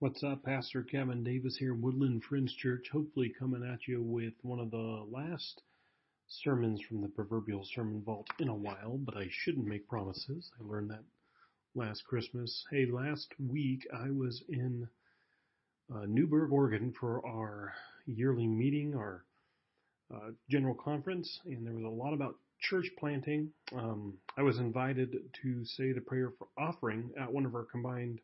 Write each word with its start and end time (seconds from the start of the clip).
What's 0.00 0.24
up? 0.24 0.42
Pastor 0.44 0.82
Kevin 0.82 1.22
Davis 1.22 1.58
here, 1.58 1.74
Woodland 1.74 2.24
Friends 2.24 2.54
Church. 2.54 2.88
Hopefully, 2.90 3.34
coming 3.38 3.62
at 3.62 3.86
you 3.86 4.02
with 4.02 4.32
one 4.40 4.58
of 4.58 4.70
the 4.70 5.04
last 5.10 5.60
sermons 6.26 6.80
from 6.80 7.02
the 7.02 7.08
proverbial 7.08 7.66
sermon 7.74 8.00
vault 8.00 8.26
in 8.38 8.48
a 8.48 8.54
while, 8.54 8.96
but 8.96 9.18
I 9.18 9.28
shouldn't 9.30 9.66
make 9.66 9.86
promises. 9.86 10.50
I 10.58 10.66
learned 10.66 10.88
that 10.88 11.04
last 11.74 12.06
Christmas. 12.06 12.64
Hey, 12.70 12.86
last 12.86 13.28
week 13.38 13.86
I 13.92 14.10
was 14.10 14.42
in 14.48 14.88
uh, 15.94 16.06
Newberg, 16.06 16.50
Oregon 16.50 16.94
for 16.98 17.20
our 17.26 17.74
yearly 18.06 18.46
meeting, 18.46 18.94
our 18.94 19.26
uh, 20.14 20.30
general 20.48 20.76
conference, 20.76 21.40
and 21.44 21.66
there 21.66 21.74
was 21.74 21.84
a 21.84 21.88
lot 21.88 22.14
about 22.14 22.36
church 22.58 22.90
planting. 22.98 23.50
Um, 23.76 24.14
I 24.38 24.40
was 24.44 24.60
invited 24.60 25.14
to 25.42 25.64
say 25.66 25.92
the 25.92 26.00
prayer 26.00 26.32
for 26.38 26.48
offering 26.56 27.10
at 27.20 27.30
one 27.30 27.44
of 27.44 27.54
our 27.54 27.64
combined 27.64 28.22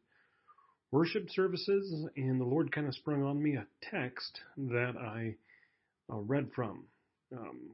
worship 0.91 1.29
services, 1.31 2.07
and 2.17 2.41
the 2.41 2.45
Lord 2.45 2.73
kind 2.73 2.87
of 2.87 2.95
sprung 2.95 3.23
on 3.23 3.43
me 3.43 3.57
a 3.57 3.67
text 3.91 4.41
that 4.57 4.95
I 4.99 5.35
uh, 6.13 6.19
read 6.19 6.51
from. 6.55 6.85
Um, 7.33 7.73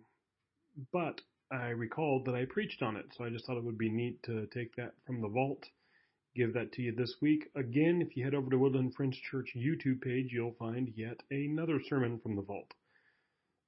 but 0.93 1.21
I 1.51 1.69
recalled 1.69 2.25
that 2.27 2.35
I 2.35 2.47
preached 2.47 2.83
on 2.83 2.97
it, 2.97 3.07
so 3.17 3.25
I 3.25 3.31
just 3.31 3.47
thought 3.47 3.59
it 3.59 3.65
would 3.65 3.79
be 3.79 3.91
neat 3.91 4.23
to 4.25 4.47
take 4.55 4.75
that 4.77 4.95
from 5.07 5.21
the 5.21 5.29
vault, 5.29 5.63
give 6.35 6.55
that 6.55 6.73
to 6.73 6.83
you 6.83 6.95
this 6.95 7.17
week. 7.21 7.51
Again, 7.55 8.01
if 8.01 8.17
you 8.17 8.25
head 8.25 8.35
over 8.35 8.51
to 8.51 8.59
Woodland 8.59 8.95
Friends 8.95 9.19
Church 9.31 9.51
YouTube 9.55 10.01
page, 10.01 10.31
you'll 10.33 10.57
find 10.59 10.91
yet 10.97 11.21
another 11.31 11.79
sermon 11.89 12.19
from 12.21 12.37
the 12.37 12.43
vault. 12.43 12.73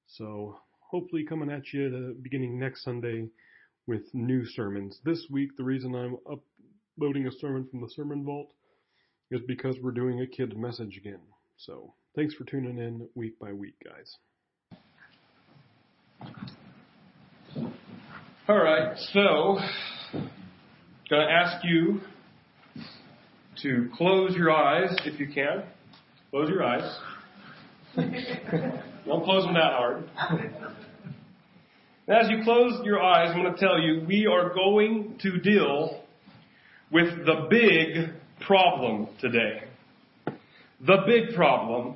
So 0.07 0.59
hopefully 0.79 1.25
coming 1.25 1.51
at 1.51 1.71
you 1.73 2.15
beginning 2.21 2.57
next 2.57 2.83
Sunday 2.83 3.27
with 3.85 4.03
new 4.13 4.45
sermons. 4.45 4.99
This 5.05 5.27
week, 5.29 5.55
the 5.55 5.63
reason 5.63 5.93
I'm 5.93 6.17
uploading 6.25 7.27
a 7.27 7.31
sermon 7.31 7.67
from 7.69 7.81
the 7.81 7.89
sermon 7.89 8.23
vault 8.25 8.51
is 9.31 9.41
because 9.47 9.75
we're 9.81 9.91
doing 9.91 10.21
a 10.21 10.27
kid's 10.27 10.55
message 10.55 10.97
again. 10.97 11.19
So 11.57 11.93
thanks 12.15 12.33
for 12.35 12.43
tuning 12.43 12.77
in 12.77 13.07
week 13.15 13.39
by 13.39 13.53
week, 13.53 13.75
guys. 13.83 14.17
All 18.47 18.61
right, 18.61 18.95
so 19.13 19.57
going 21.09 21.27
to 21.27 21.31
ask 21.31 21.63
you 21.63 22.01
to 23.63 23.89
close 23.95 24.35
your 24.35 24.51
eyes 24.51 24.95
if 25.05 25.19
you 25.19 25.27
can. 25.33 25.63
Close 26.29 26.49
your 26.49 26.63
eyes. 26.63 26.99
Don't 27.95 29.23
close 29.23 29.45
them 29.45 29.53
that 29.53 29.73
hard. 29.73 30.09
As 32.07 32.29
you 32.29 32.43
close 32.43 32.81
your 32.83 33.01
eyes, 33.01 33.31
I'm 33.33 33.41
going 33.41 33.55
to 33.55 33.59
tell 33.59 33.79
you 33.79 34.05
we 34.07 34.27
are 34.27 34.53
going 34.53 35.17
to 35.23 35.39
deal 35.39 36.03
with 36.91 37.25
the 37.25 37.47
big 37.49 38.13
problem 38.45 39.07
today. 39.19 39.63
The 40.85 40.97
big 41.05 41.35
problem. 41.35 41.95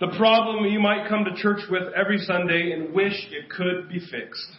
The 0.00 0.08
problem 0.16 0.64
you 0.66 0.80
might 0.80 1.08
come 1.08 1.24
to 1.24 1.34
church 1.40 1.62
with 1.70 1.92
every 1.94 2.18
Sunday 2.18 2.72
and 2.72 2.94
wish 2.94 3.28
it 3.30 3.50
could 3.50 3.88
be 3.88 3.98
fixed. 3.98 4.50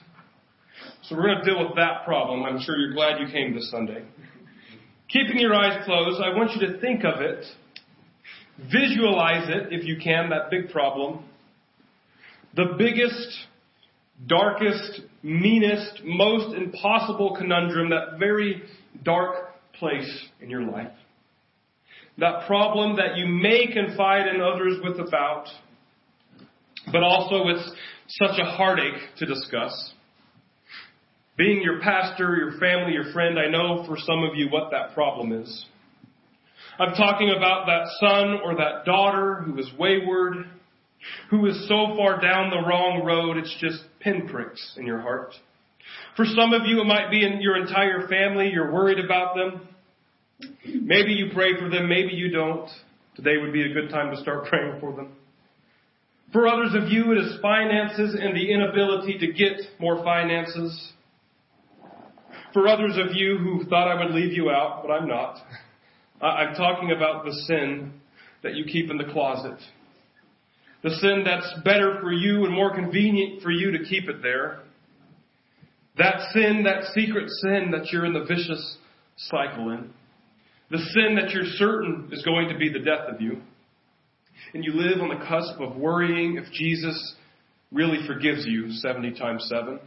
So 1.04 1.16
we're 1.16 1.28
going 1.28 1.44
to 1.44 1.46
deal 1.46 1.66
with 1.66 1.76
that 1.76 2.06
problem. 2.06 2.44
I'm 2.44 2.60
sure 2.62 2.78
you're 2.78 2.94
glad 2.94 3.20
you 3.20 3.32
came 3.32 3.54
this 3.54 3.70
Sunday. 3.72 4.04
Keeping 5.10 5.38
your 5.38 5.54
eyes 5.54 5.86
closed, 5.86 6.22
I 6.22 6.36
want 6.36 6.52
you 6.56 6.68
to 6.68 6.80
think 6.80 7.04
of 7.04 7.22
it. 7.22 7.46
Visualize 8.58 9.50
it, 9.50 9.72
if 9.72 9.86
you 9.86 9.98
can, 10.04 10.30
that 10.30 10.50
big 10.50 10.72
problem. 10.72 11.24
The 12.56 12.76
biggest, 12.78 13.38
darkest, 14.28 15.02
meanest, 15.22 16.02
most 16.04 16.56
impossible 16.56 17.36
conundrum, 17.38 17.90
that 17.90 18.18
very 18.18 18.64
dark 19.04 19.55
place 19.80 20.28
in 20.42 20.50
your 20.50 20.64
life. 20.64 20.92
That 22.18 22.48
problem 22.48 22.96
that 22.96 23.18
you 23.18 23.28
may 23.28 23.68
confide 23.68 24.28
in 24.28 24.42
others 24.42 24.78
with 24.84 25.00
about, 25.06 25.48
but 26.92 27.04
also 27.04 27.48
it's 27.50 27.72
such 28.08 28.40
a 28.40 28.46
heartache 28.46 29.02
to 29.18 29.26
discuss. 29.26 29.94
Being 31.38 31.62
your 31.62 31.82
pastor, 31.82 32.38
your 32.38 32.54
family, 32.60 32.94
your 32.94 33.12
friend, 33.12 33.38
I 33.38 33.50
know 33.50 33.84
for 33.86 33.98
some 33.98 34.24
of 34.24 34.36
you 34.36 34.48
what 34.50 34.72
that 34.72 34.94
problem 34.94 35.34
is. 35.34 35.66
I'm 36.80 36.94
talking 36.96 37.34
about 37.36 37.66
that 37.66 37.88
son 38.00 38.40
or 38.44 38.56
that 38.56 38.86
daughter 38.86 39.42
who 39.46 39.58
is 39.58 39.70
wayward, 39.78 40.46
who 41.30 41.46
is 41.46 41.68
so 41.68 41.96
far 41.98 42.22
down 42.22 42.50
the 42.50 42.68
wrong 42.68 43.04
road, 43.04 43.38
it's 43.38 43.56
just 43.60 43.84
pinpricks 44.00 44.76
in 44.78 44.86
your 44.86 45.02
heart. 45.02 45.34
For 46.16 46.26
some 46.26 46.54
of 46.54 46.62
you, 46.66 46.80
it 46.82 46.86
might 46.86 47.12
be 47.12 47.26
in 47.26 47.42
your 47.42 47.58
entire 47.58 48.08
family. 48.08 48.50
You're 48.50 48.72
worried 48.72 49.04
about 49.04 49.36
them. 49.36 49.68
Maybe 50.66 51.12
you 51.12 51.32
pray 51.34 51.58
for 51.60 51.70
them, 51.70 51.88
maybe 51.88 52.14
you 52.14 52.30
don't. 52.30 52.70
Today 53.16 53.38
would 53.38 53.54
be 53.54 53.70
a 53.70 53.74
good 53.74 53.90
time 53.90 54.14
to 54.14 54.22
start 54.22 54.46
praying 54.50 54.80
for 54.80 54.94
them. 54.94 55.16
For 56.34 56.48
others 56.48 56.72
of 56.74 56.90
you, 56.90 57.12
it 57.14 57.18
is 57.20 57.40
finances 57.42 58.18
and 58.20 58.36
the 58.36 58.52
inability 58.52 59.18
to 59.20 59.32
get 59.32 59.62
more 59.80 60.04
finances. 60.04 60.94
For 62.54 62.68
others 62.68 62.98
of 62.98 63.16
you 63.16 63.38
who 63.38 63.66
thought 63.66 63.88
I 63.88 64.04
would 64.04 64.14
leave 64.14 64.34
you 64.34 64.50
out, 64.50 64.84
but 64.86 64.92
I'm 64.92 65.08
not, 65.08 65.38
I'm 66.22 66.56
talking 66.56 66.92
about 66.92 67.26
the 67.26 67.32
sin 67.48 67.94
that 68.44 68.56
you 68.56 68.66
keep 68.66 68.90
in 68.90 68.98
the 68.98 69.12
closet. 69.12 69.58
The 70.84 70.92
sin 71.02 71.24
that's 71.26 71.64
better 71.64 72.00
for 72.02 72.12
you 72.12 72.46
and 72.46 72.54
more 72.54 72.74
convenient 72.74 73.42
for 73.42 73.52
you 73.52 73.72
to 73.72 73.84
keep 73.86 74.10
it 74.10 74.22
there. 74.22 74.65
That 75.98 76.32
sin, 76.34 76.64
that 76.66 76.94
secret 76.94 77.30
sin 77.42 77.72
that 77.72 77.92
you're 77.92 78.06
in 78.06 78.14
the 78.14 78.26
vicious 78.26 78.78
cycle 79.18 79.72
in. 79.72 79.92
The 80.72 80.78
sin 80.78 81.16
that 81.16 81.32
you're 81.32 81.46
certain 81.56 82.10
is 82.12 82.24
going 82.24 82.50
to 82.50 82.58
be 82.58 82.70
the 82.70 82.80
death 82.80 83.08
of 83.08 83.22
you. 83.22 83.42
And 84.54 84.64
you 84.64 84.74
live 84.74 85.02
on 85.02 85.10
the 85.10 85.26
cusp 85.26 85.60
of 85.62 85.78
worrying 85.78 86.38
if 86.38 86.52
Jesus 86.52 87.16
really 87.72 88.06
forgives 88.08 88.46
you 88.46 88.72
70 88.72 89.14
times 89.18 89.46
7. 89.50 89.80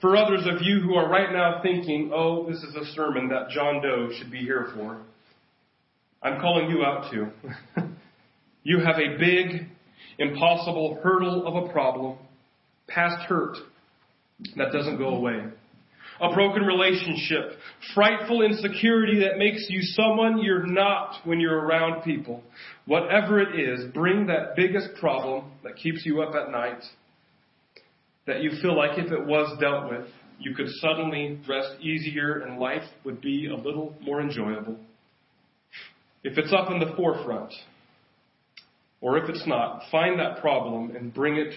For 0.00 0.16
others 0.16 0.42
of 0.46 0.60
you 0.60 0.80
who 0.80 0.94
are 0.94 1.08
right 1.08 1.32
now 1.32 1.60
thinking, 1.62 2.12
oh, 2.14 2.46
this 2.48 2.62
is 2.62 2.74
a 2.74 2.84
sermon 2.92 3.28
that 3.28 3.48
John 3.50 3.80
Doe 3.80 4.10
should 4.18 4.30
be 4.30 4.40
here 4.40 4.70
for, 4.74 5.00
I'm 6.22 6.40
calling 6.40 6.70
you 6.70 6.84
out 6.84 7.10
too. 7.10 7.28
you 8.62 8.80
have 8.80 8.96
a 8.96 9.18
big, 9.18 9.66
impossible 10.18 11.00
hurdle 11.02 11.46
of 11.46 11.64
a 11.64 11.72
problem, 11.72 12.18
past 12.88 13.26
hurt, 13.28 13.56
that 14.56 14.72
doesn't 14.72 14.98
go 14.98 15.08
away 15.08 15.44
a 16.20 16.32
broken 16.32 16.62
relationship, 16.62 17.58
frightful 17.94 18.42
insecurity 18.42 19.20
that 19.20 19.38
makes 19.38 19.66
you 19.68 19.80
someone 19.82 20.38
you're 20.38 20.66
not 20.66 21.16
when 21.24 21.40
you're 21.40 21.58
around 21.58 22.02
people. 22.02 22.42
Whatever 22.86 23.40
it 23.40 23.58
is, 23.58 23.92
bring 23.92 24.26
that 24.26 24.54
biggest 24.56 24.94
problem 25.00 25.50
that 25.64 25.76
keeps 25.76 26.04
you 26.04 26.22
up 26.22 26.34
at 26.34 26.50
night 26.50 26.82
that 28.26 28.42
you 28.42 28.50
feel 28.62 28.76
like 28.76 28.98
if 28.98 29.12
it 29.12 29.26
was 29.26 29.58
dealt 29.60 29.90
with, 29.90 30.06
you 30.38 30.54
could 30.54 30.68
suddenly 30.80 31.38
rest 31.48 31.80
easier 31.80 32.40
and 32.40 32.58
life 32.58 32.82
would 33.04 33.20
be 33.20 33.48
a 33.48 33.54
little 33.54 33.94
more 34.00 34.20
enjoyable. 34.20 34.78
If 36.22 36.38
it's 36.38 36.52
up 36.52 36.70
in 36.70 36.78
the 36.78 36.94
forefront, 36.96 37.52
or 39.00 39.18
if 39.18 39.28
it's 39.28 39.46
not, 39.46 39.82
find 39.90 40.18
that 40.18 40.40
problem 40.40 40.96
and 40.96 41.12
bring 41.12 41.36
it 41.36 41.54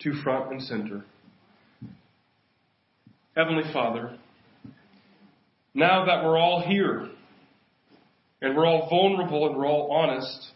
to 0.00 0.22
front 0.22 0.52
and 0.52 0.62
center. 0.62 1.04
Heavenly 3.38 3.72
Father, 3.72 4.18
now 5.72 6.06
that 6.06 6.24
we're 6.24 6.36
all 6.36 6.60
here 6.66 7.08
and 8.42 8.56
we're 8.56 8.66
all 8.66 8.88
vulnerable 8.90 9.46
and 9.46 9.56
we're 9.56 9.68
all 9.68 9.92
honest, 9.92 10.48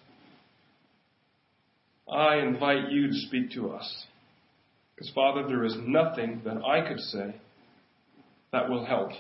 I 2.13 2.39
invite 2.39 2.91
you 2.91 3.07
to 3.07 3.15
speak 3.29 3.53
to 3.53 3.71
us. 3.71 4.07
Because, 4.97 5.13
Father, 5.15 5.47
there 5.47 5.65
is 5.65 5.77
nothing 5.79 6.43
that 6.45 6.57
I 6.57 6.89
could 6.89 6.99
say 6.99 7.37
that 8.51 8.69
will 8.69 8.85
help. 8.85 9.11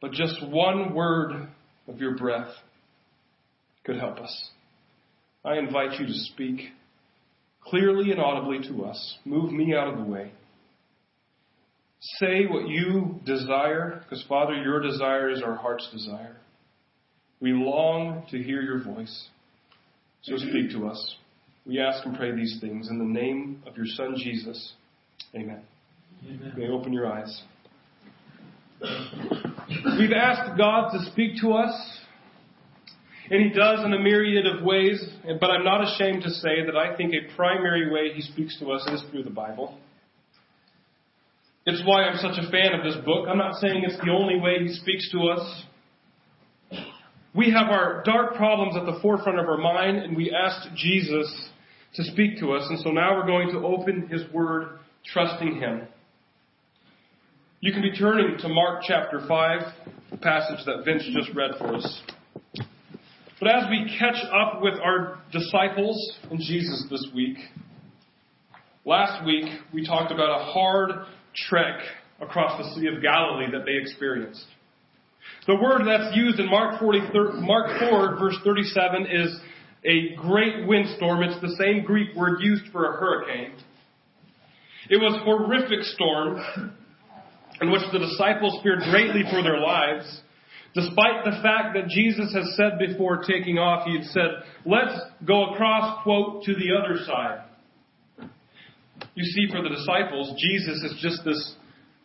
But 0.00 0.10
just 0.10 0.44
one 0.48 0.94
word 0.94 1.46
of 1.86 2.00
your 2.00 2.16
breath 2.16 2.50
could 3.84 4.00
help 4.00 4.18
us. 4.18 4.50
I 5.44 5.58
invite 5.58 6.00
you 6.00 6.06
to 6.06 6.12
speak 6.12 6.70
clearly 7.62 8.10
and 8.10 8.18
audibly 8.18 8.66
to 8.66 8.84
us. 8.84 9.18
Move 9.24 9.52
me 9.52 9.76
out 9.76 9.86
of 9.86 9.98
the 9.98 10.10
way. 10.10 10.32
Say 12.18 12.46
what 12.46 12.68
you 12.68 13.20
desire, 13.24 14.00
because 14.02 14.24
Father, 14.28 14.54
your 14.54 14.80
desire 14.80 15.28
is 15.28 15.42
our 15.42 15.56
heart's 15.56 15.88
desire. 15.92 16.36
We 17.40 17.52
long 17.52 18.24
to 18.30 18.42
hear 18.42 18.62
your 18.62 18.82
voice. 18.82 19.28
So 20.22 20.36
speak 20.36 20.70
to 20.72 20.86
us. 20.86 21.16
We 21.66 21.80
ask 21.80 22.06
and 22.06 22.16
pray 22.16 22.34
these 22.34 22.58
things 22.60 22.88
in 22.88 22.98
the 22.98 23.04
name 23.04 23.62
of 23.66 23.76
your 23.76 23.86
Son 23.86 24.14
Jesus. 24.16 24.74
Amen. 25.34 25.62
Amen. 26.24 26.52
You 26.56 26.62
may 26.62 26.68
open 26.70 26.92
your 26.92 27.12
eyes. 27.12 27.42
We've 29.98 30.12
asked 30.12 30.56
God 30.56 30.92
to 30.92 31.10
speak 31.10 31.40
to 31.40 31.52
us, 31.54 31.98
and 33.30 33.42
He 33.42 33.50
does 33.50 33.84
in 33.84 33.92
a 33.92 33.98
myriad 33.98 34.46
of 34.46 34.64
ways, 34.64 35.04
but 35.40 35.50
I'm 35.50 35.64
not 35.64 35.82
ashamed 35.82 36.22
to 36.22 36.30
say 36.30 36.64
that 36.64 36.76
I 36.76 36.96
think 36.96 37.14
a 37.14 37.34
primary 37.34 37.90
way 37.90 38.12
He 38.14 38.22
speaks 38.22 38.58
to 38.60 38.70
us 38.70 38.86
is 38.92 39.02
through 39.10 39.24
the 39.24 39.30
Bible. 39.30 39.76
It's 41.68 41.82
why 41.84 42.04
I'm 42.04 42.16
such 42.18 42.38
a 42.38 42.48
fan 42.48 42.74
of 42.74 42.84
this 42.84 42.94
book. 43.04 43.26
I'm 43.28 43.38
not 43.38 43.56
saying 43.56 43.82
it's 43.84 43.98
the 44.04 44.12
only 44.12 44.38
way 44.38 44.58
he 44.60 44.72
speaks 44.72 45.10
to 45.10 45.18
us. 45.30 45.64
we 47.34 47.50
have 47.50 47.70
our 47.70 48.04
dark 48.04 48.36
problems 48.36 48.76
at 48.76 48.86
the 48.86 49.00
forefront 49.02 49.40
of 49.40 49.46
our 49.46 49.56
mind 49.56 49.96
and 49.96 50.16
we 50.16 50.32
asked 50.32 50.68
Jesus 50.76 51.48
to 51.94 52.04
speak 52.04 52.38
to 52.38 52.52
us. 52.52 52.64
And 52.70 52.78
so 52.78 52.90
now 52.90 53.16
we're 53.16 53.26
going 53.26 53.50
to 53.50 53.66
open 53.66 54.06
His 54.06 54.22
Word, 54.32 54.78
trusting 55.12 55.56
Him. 55.56 55.88
You 57.58 57.72
can 57.72 57.82
be 57.82 57.96
turning 57.98 58.38
to 58.38 58.48
Mark 58.48 58.84
chapter 58.86 59.24
5, 59.26 59.60
the 60.12 60.16
passage 60.18 60.64
that 60.66 60.84
Vince 60.84 61.02
just 61.12 61.36
read 61.36 61.50
for 61.58 61.74
us. 61.74 62.02
But 63.40 63.48
as 63.48 63.64
we 63.68 63.92
catch 63.98 64.22
up 64.32 64.62
with 64.62 64.74
our 64.74 65.18
disciples 65.32 66.16
and 66.30 66.38
Jesus 66.38 66.86
this 66.88 67.08
week, 67.12 67.38
last 68.84 69.26
week 69.26 69.46
we 69.74 69.84
talked 69.84 70.12
about 70.12 70.40
a 70.40 70.44
hard 70.44 71.06
trek 71.48 71.80
across 72.20 72.58
the 72.58 72.74
Sea 72.74 72.88
of 72.88 73.02
Galilee 73.02 73.50
that 73.52 73.64
they 73.64 73.76
experienced. 73.76 74.46
The 75.46 75.54
word 75.54 75.82
that's 75.86 76.16
used 76.16 76.40
in 76.40 76.50
Mark, 76.50 76.80
40, 76.80 77.00
Mark 77.40 77.78
4, 77.78 78.16
verse 78.18 78.36
37 78.44 79.06
is 79.06 79.40
a 79.84 80.14
great 80.16 80.66
windstorm. 80.66 81.22
It's 81.22 81.40
the 81.40 81.56
same 81.58 81.84
Greek 81.84 82.14
word 82.16 82.40
used 82.40 82.64
for 82.72 82.86
a 82.86 82.96
hurricane. 82.98 83.52
It 84.88 84.96
was 84.96 85.14
a 85.14 85.24
horrific 85.24 85.82
storm 85.94 86.38
in 87.60 87.70
which 87.70 87.82
the 87.92 87.98
disciples 87.98 88.58
feared 88.62 88.80
greatly 88.90 89.22
for 89.30 89.42
their 89.42 89.58
lives. 89.58 90.22
Despite 90.74 91.24
the 91.24 91.40
fact 91.42 91.74
that 91.74 91.88
Jesus 91.88 92.32
has 92.34 92.54
said 92.56 92.78
before 92.78 93.22
taking 93.22 93.58
off, 93.58 93.86
he 93.86 93.96
had 93.96 94.06
said, 94.08 94.28
let's 94.64 94.98
go 95.26 95.54
across, 95.54 96.02
quote, 96.02 96.44
to 96.44 96.54
the 96.54 96.76
other 96.76 97.02
side. 97.04 97.45
You 99.16 99.24
see, 99.24 99.48
for 99.50 99.62
the 99.62 99.70
disciples, 99.70 100.38
Jesus 100.38 100.82
is 100.84 100.98
just 101.00 101.24
this 101.24 101.54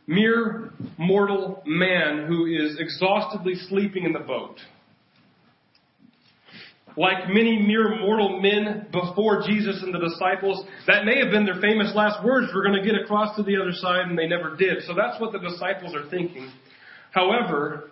mere 0.08 0.72
mortal 0.98 1.62
man 1.66 2.26
who 2.26 2.46
is 2.46 2.80
exhaustedly 2.80 3.56
sleeping 3.68 4.06
in 4.06 4.14
the 4.14 4.20
boat. 4.20 4.56
Like 6.96 7.28
many 7.28 7.60
mere 7.60 8.00
mortal 8.00 8.42
men 8.42 8.88
before 8.94 9.44
Jesus 9.46 9.84
and 9.84 9.94
the 9.94 10.00
disciples, 10.00 10.66
that 10.88 11.04
may 11.04 11.20
have 11.20 11.32
been 11.32 11.46
their 11.46 11.60
famous 11.60 11.92
last 11.96 12.24
words, 12.24 12.48
we're 12.56 12.66
going 12.66 12.82
to 12.82 12.86
get 12.86 13.00
across 13.02 13.36
to 13.36 13.44
the 13.44 13.58
other 13.62 13.74
side, 13.74 14.08
and 14.08 14.18
they 14.18 14.28
never 14.28 14.56
did. 14.56 14.84
So 14.88 14.94
that's 14.94 15.20
what 15.20 15.34
the 15.34 15.40
disciples 15.40 15.94
are 15.94 16.10
thinking. 16.10 16.50
However, 17.12 17.92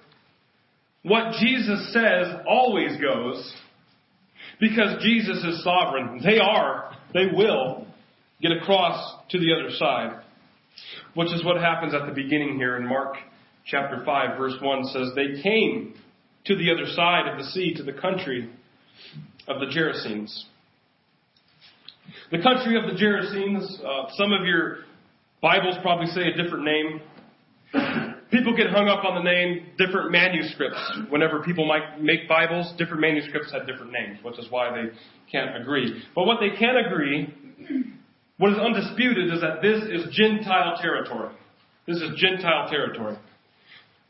what 1.04 1.34
Jesus 1.42 1.94
says 1.94 2.42
always 2.48 3.00
goes, 3.02 3.54
because 4.62 5.04
Jesus 5.04 5.44
is 5.44 5.62
sovereign. 5.62 6.22
They 6.24 6.40
are, 6.40 6.96
they 7.14 7.28
will 7.34 7.86
get 8.42 8.52
across 8.52 9.16
to 9.30 9.40
the 9.40 9.54
other 9.54 9.70
side 9.76 10.22
which 11.14 11.32
is 11.34 11.44
what 11.44 11.58
happens 11.58 11.94
at 11.94 12.06
the 12.06 12.14
beginning 12.14 12.56
here 12.56 12.78
in 12.78 12.88
Mark 12.88 13.16
chapter 13.66 14.04
5, 14.06 14.38
verse 14.38 14.54
1 14.62 14.84
says, 14.86 15.10
They 15.16 15.42
came 15.42 15.96
to 16.46 16.56
the 16.56 16.72
other 16.72 16.86
side 16.94 17.28
of 17.28 17.38
the 17.38 17.44
sea, 17.46 17.74
to 17.76 17.84
the 17.84 17.94
country 17.94 18.50
of 19.48 19.60
the 19.60 19.66
Gerasenes. 19.68 20.46
The 22.32 22.42
country 22.42 22.78
of 22.78 22.84
the 22.86 23.00
Gerasenes, 23.00 23.84
uh, 23.84 24.10
some 24.16 24.32
of 24.32 24.46
your 24.46 24.80
Bibles 25.42 25.76
probably 25.82 26.08
say 26.08 26.22
a 26.22 26.42
different 26.42 26.66
name. 26.66 27.02
People 28.32 28.56
get 28.56 28.70
hung 28.70 28.88
up 28.88 29.04
on 29.04 29.16
the 29.16 29.30
name 29.30 29.68
different 29.78 30.12
manuscripts. 30.12 30.80
Whenever 31.10 31.42
people 31.44 31.66
might 31.66 32.02
make 32.02 32.28
Bibles, 32.28 32.74
different 32.78 33.02
manuscripts 33.02 33.52
have 33.52 33.66
different 33.66 33.92
names, 33.92 34.20
which 34.24 34.38
is 34.38 34.46
why 34.50 34.70
they 34.70 34.90
can't 35.32 35.60
agree. 35.60 36.04
But 36.14 36.26
what 36.26 36.38
they 36.40 36.56
can 36.58 36.76
agree 36.78 37.34
what 38.40 38.54
is 38.54 38.58
undisputed 38.58 39.34
is 39.34 39.42
that 39.42 39.62
this 39.62 39.84
is 39.84 40.16
Gentile 40.16 40.78
territory. 40.82 41.36
This 41.86 41.98
is 41.98 42.12
Gentile 42.16 42.70
territory. 42.70 43.18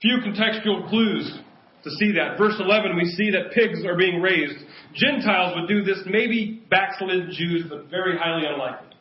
Few 0.01 0.17
contextual 0.23 0.87
clues 0.87 1.39
to 1.83 1.89
see 1.91 2.11
that. 2.13 2.37
Verse 2.37 2.53
11, 2.59 2.95
we 2.95 3.05
see 3.05 3.31
that 3.31 3.51
pigs 3.53 3.83
are 3.85 3.97
being 3.97 4.21
raised. 4.21 4.63
Gentiles 4.93 5.55
would 5.55 5.67
do 5.67 5.83
this, 5.83 6.03
maybe 6.05 6.61
backslid 6.69 7.31
Jews, 7.31 7.65
but 7.67 7.89
very 7.89 8.17
highly 8.17 8.43
unlikely. 8.45 8.95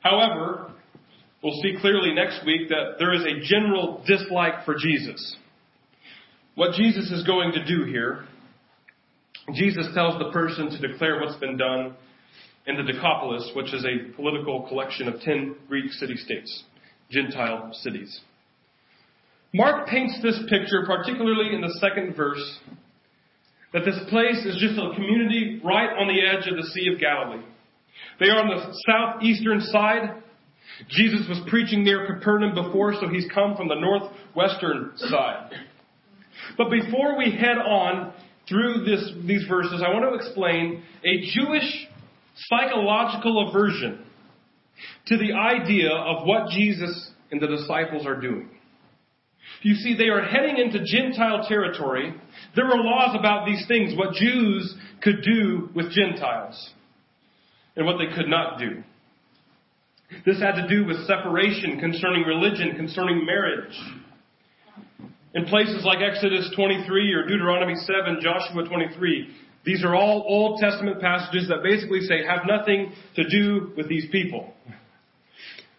However, 0.00 0.70
we'll 1.42 1.60
see 1.60 1.74
clearly 1.80 2.14
next 2.14 2.46
week 2.46 2.68
that 2.68 2.98
there 3.00 3.12
is 3.12 3.22
a 3.22 3.40
general 3.48 4.04
dislike 4.06 4.64
for 4.64 4.76
Jesus. 4.78 5.36
What 6.54 6.74
Jesus 6.74 7.10
is 7.10 7.26
going 7.26 7.50
to 7.52 7.64
do 7.64 7.84
here, 7.84 8.26
Jesus 9.54 9.88
tells 9.92 10.20
the 10.20 10.30
person 10.30 10.70
to 10.70 10.88
declare 10.88 11.20
what's 11.20 11.38
been 11.40 11.56
done 11.56 11.96
and 12.68 12.78
the 12.78 12.92
Decapolis, 12.92 13.50
which 13.56 13.72
is 13.72 13.84
a 13.84 14.14
political 14.14 14.68
collection 14.68 15.08
of 15.08 15.20
10 15.22 15.56
Greek 15.68 15.90
city 15.92 16.16
states, 16.16 16.64
Gentile 17.10 17.70
cities. 17.72 18.20
Mark 19.54 19.88
paints 19.88 20.18
this 20.22 20.38
picture, 20.50 20.84
particularly 20.86 21.54
in 21.54 21.62
the 21.62 21.74
second 21.80 22.14
verse, 22.14 22.58
that 23.72 23.86
this 23.86 23.98
place 24.10 24.44
is 24.44 24.58
just 24.60 24.78
a 24.78 24.94
community 24.94 25.62
right 25.64 25.88
on 25.98 26.08
the 26.08 26.20
edge 26.20 26.46
of 26.46 26.56
the 26.56 26.70
Sea 26.74 26.92
of 26.92 27.00
Galilee. 27.00 27.42
They 28.20 28.26
are 28.26 28.38
on 28.38 28.48
the 28.48 28.74
southeastern 28.86 29.62
side. 29.62 30.22
Jesus 30.90 31.26
was 31.26 31.40
preaching 31.48 31.84
near 31.84 32.06
Capernaum 32.06 32.54
before, 32.54 32.92
so 33.00 33.08
he's 33.08 33.26
come 33.34 33.56
from 33.56 33.68
the 33.68 33.76
northwestern 33.76 34.92
side. 34.96 35.52
But 36.58 36.70
before 36.70 37.16
we 37.16 37.30
head 37.30 37.56
on 37.56 38.12
through 38.46 38.84
this, 38.84 39.10
these 39.26 39.46
verses, 39.48 39.82
I 39.84 39.88
want 39.88 40.04
to 40.04 40.14
explain 40.14 40.82
a 41.04 41.20
Jewish 41.32 41.87
psychological 42.46 43.48
aversion 43.48 44.04
to 45.06 45.16
the 45.16 45.32
idea 45.32 45.90
of 45.90 46.26
what 46.26 46.50
Jesus 46.50 47.10
and 47.30 47.40
the 47.40 47.46
disciples 47.46 48.06
are 48.06 48.20
doing. 48.20 48.48
You 49.62 49.74
see, 49.74 49.96
they 49.96 50.08
are 50.08 50.22
heading 50.22 50.56
into 50.58 50.84
Gentile 50.84 51.46
territory. 51.48 52.14
There 52.54 52.66
were 52.66 52.76
laws 52.76 53.16
about 53.18 53.46
these 53.46 53.66
things, 53.66 53.96
what 53.96 54.14
Jews 54.14 54.74
could 55.02 55.22
do 55.22 55.70
with 55.74 55.90
Gentiles, 55.90 56.70
and 57.74 57.86
what 57.86 57.96
they 57.98 58.14
could 58.14 58.28
not 58.28 58.58
do. 58.58 58.82
This 60.24 60.40
had 60.40 60.52
to 60.52 60.68
do 60.68 60.86
with 60.86 61.06
separation 61.06 61.80
concerning 61.80 62.22
religion, 62.22 62.76
concerning 62.76 63.26
marriage. 63.26 63.76
In 65.34 65.44
places 65.46 65.84
like 65.84 65.98
Exodus 66.00 66.50
23 66.56 67.12
or 67.12 67.26
Deuteronomy 67.26 67.74
7, 67.74 68.20
Joshua 68.22 68.64
23, 68.66 69.28
these 69.68 69.84
are 69.84 69.94
all 69.94 70.24
Old 70.26 70.60
Testament 70.60 70.98
passages 70.98 71.46
that 71.48 71.62
basically 71.62 72.00
say 72.00 72.24
have 72.24 72.46
nothing 72.46 72.90
to 73.16 73.28
do 73.28 73.70
with 73.76 73.86
these 73.86 74.06
people. 74.10 74.54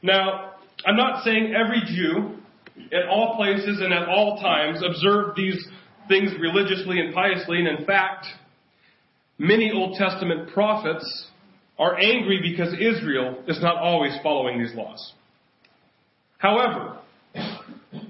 Now, 0.04 0.54
I'm 0.86 0.96
not 0.96 1.24
saying 1.24 1.56
every 1.56 1.82
Jew 1.88 2.36
at 2.94 3.10
all 3.10 3.36
places 3.36 3.82
and 3.82 3.92
at 3.92 4.08
all 4.08 4.40
times 4.40 4.84
observed 4.86 5.36
these 5.36 5.68
things 6.08 6.30
religiously 6.40 7.00
and 7.00 7.16
piously, 7.16 7.58
and 7.58 7.80
in 7.80 7.86
fact, 7.88 8.28
many 9.40 9.72
Old 9.72 9.98
Testament 9.98 10.52
prophets 10.54 11.26
are 11.80 11.98
angry 11.98 12.40
because 12.44 12.72
Israel 12.74 13.44
is 13.48 13.60
not 13.60 13.78
always 13.78 14.16
following 14.22 14.60
these 14.60 14.76
laws. 14.76 15.14
However, 16.38 17.00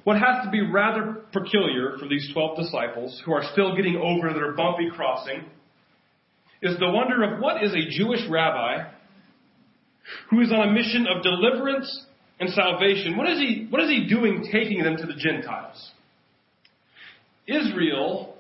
what 0.03 0.17
has 0.17 0.43
to 0.43 0.51
be 0.51 0.59
rather 0.59 1.21
peculiar 1.31 1.95
for 1.97 2.09
these 2.09 2.29
12 2.33 2.57
disciples 2.57 3.21
who 3.25 3.31
are 3.31 3.43
still 3.53 3.77
getting 3.77 3.95
over 3.95 4.33
their 4.33 4.51
bumpy 4.51 4.89
crossing 4.93 5.45
is 6.61 6.77
the 6.79 6.89
wonder 6.89 7.23
of 7.23 7.41
what 7.41 7.63
is 7.63 7.73
a 7.73 7.89
Jewish 7.89 8.21
rabbi 8.29 8.89
who 10.29 10.41
is 10.41 10.51
on 10.51 10.69
a 10.69 10.71
mission 10.71 11.07
of 11.07 11.23
deliverance 11.23 12.05
and 12.39 12.49
salvation. 12.49 13.17
What 13.17 13.29
is 13.29 13.39
he, 13.39 13.67
what 13.69 13.81
is 13.83 13.89
he 13.89 14.07
doing 14.09 14.47
taking 14.51 14.83
them 14.83 14.97
to 14.97 15.05
the 15.05 15.13
Gentiles? 15.13 15.91
Israel 17.47 18.35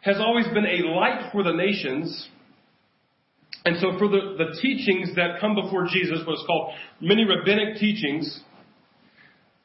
has 0.00 0.16
always 0.18 0.46
been 0.48 0.66
a 0.66 0.88
light 0.88 1.30
for 1.32 1.42
the 1.42 1.52
nations. 1.52 2.28
And 3.64 3.76
so 3.80 3.98
for 3.98 4.08
the, 4.08 4.36
the 4.38 4.60
teachings 4.60 5.14
that 5.16 5.40
come 5.40 5.54
before 5.54 5.86
Jesus, 5.92 6.20
what's 6.26 6.44
called 6.46 6.72
many 7.00 7.24
rabbinic 7.24 7.76
teachings, 7.78 8.40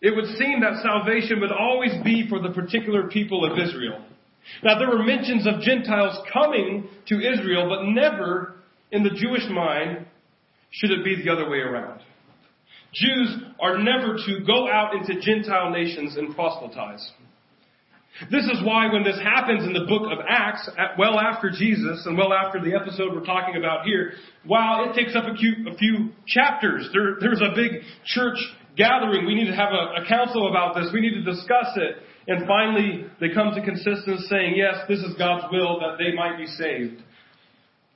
it 0.01 0.15
would 0.15 0.25
seem 0.37 0.61
that 0.61 0.81
salvation 0.81 1.39
would 1.41 1.51
always 1.51 1.91
be 2.03 2.27
for 2.27 2.39
the 2.39 2.49
particular 2.49 3.07
people 3.07 3.45
of 3.45 3.59
Israel. 3.59 4.03
Now, 4.63 4.77
there 4.77 4.89
were 4.89 5.03
mentions 5.03 5.47
of 5.47 5.61
Gentiles 5.61 6.17
coming 6.31 6.87
to 7.07 7.15
Israel, 7.15 7.67
but 7.69 7.85
never 7.85 8.55
in 8.91 9.03
the 9.03 9.09
Jewish 9.09 9.43
mind 9.49 10.05
should 10.71 10.91
it 10.91 11.03
be 11.03 11.21
the 11.23 11.31
other 11.31 11.49
way 11.49 11.57
around. 11.57 12.01
Jews 12.93 13.37
are 13.59 13.77
never 13.77 14.17
to 14.17 14.45
go 14.45 14.69
out 14.69 14.93
into 14.95 15.19
Gentile 15.21 15.69
nations 15.69 16.17
and 16.17 16.35
proselytize. 16.35 17.11
This 18.29 18.43
is 18.43 18.59
why 18.63 18.91
when 18.91 19.03
this 19.03 19.17
happens 19.17 19.63
in 19.63 19.73
the 19.73 19.85
book 19.87 20.03
of 20.11 20.19
Acts, 20.27 20.69
well 20.99 21.17
after 21.17 21.49
Jesus 21.49 22.05
and 22.05 22.17
well 22.17 22.33
after 22.33 22.59
the 22.59 22.75
episode 22.75 23.13
we're 23.13 23.25
talking 23.25 23.55
about 23.55 23.85
here, 23.85 24.13
while 24.45 24.89
it 24.89 24.93
takes 24.93 25.15
up 25.15 25.23
a 25.23 25.35
few, 25.35 25.53
a 25.71 25.77
few 25.77 26.09
chapters, 26.27 26.89
there, 26.93 27.15
there's 27.19 27.41
a 27.41 27.55
big 27.55 27.81
church 28.05 28.37
gathering. 28.75 29.25
We 29.25 29.35
need 29.35 29.47
to 29.47 29.55
have 29.55 29.71
a, 29.71 30.03
a 30.03 30.05
council 30.07 30.49
about 30.49 30.75
this. 30.75 30.91
We 30.93 30.99
need 30.99 31.13
to 31.13 31.23
discuss 31.23 31.71
it. 31.77 32.03
And 32.27 32.47
finally, 32.47 33.05
they 33.19 33.29
come 33.29 33.53
to 33.55 33.61
consensus 33.63 34.29
saying, 34.29 34.53
yes, 34.55 34.75
this 34.87 34.99
is 34.99 35.15
God's 35.17 35.45
will 35.51 35.79
that 35.79 35.97
they 35.97 36.13
might 36.13 36.37
be 36.37 36.45
saved. 36.45 37.01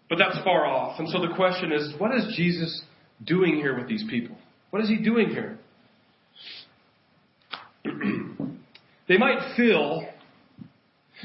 But 0.09 0.17
that's 0.17 0.43
far 0.43 0.65
off. 0.65 0.99
And 0.99 1.09
so 1.09 1.19
the 1.19 1.33
question 1.35 1.71
is, 1.71 1.93
what 1.97 2.13
is 2.15 2.33
Jesus 2.35 2.81
doing 3.23 3.55
here 3.55 3.77
with 3.77 3.87
these 3.87 4.03
people? 4.09 4.35
What 4.71 4.83
is 4.83 4.89
he 4.89 4.97
doing 4.97 5.29
here? 5.29 5.57
they 9.07 9.17
might 9.17 9.55
feel 9.55 10.07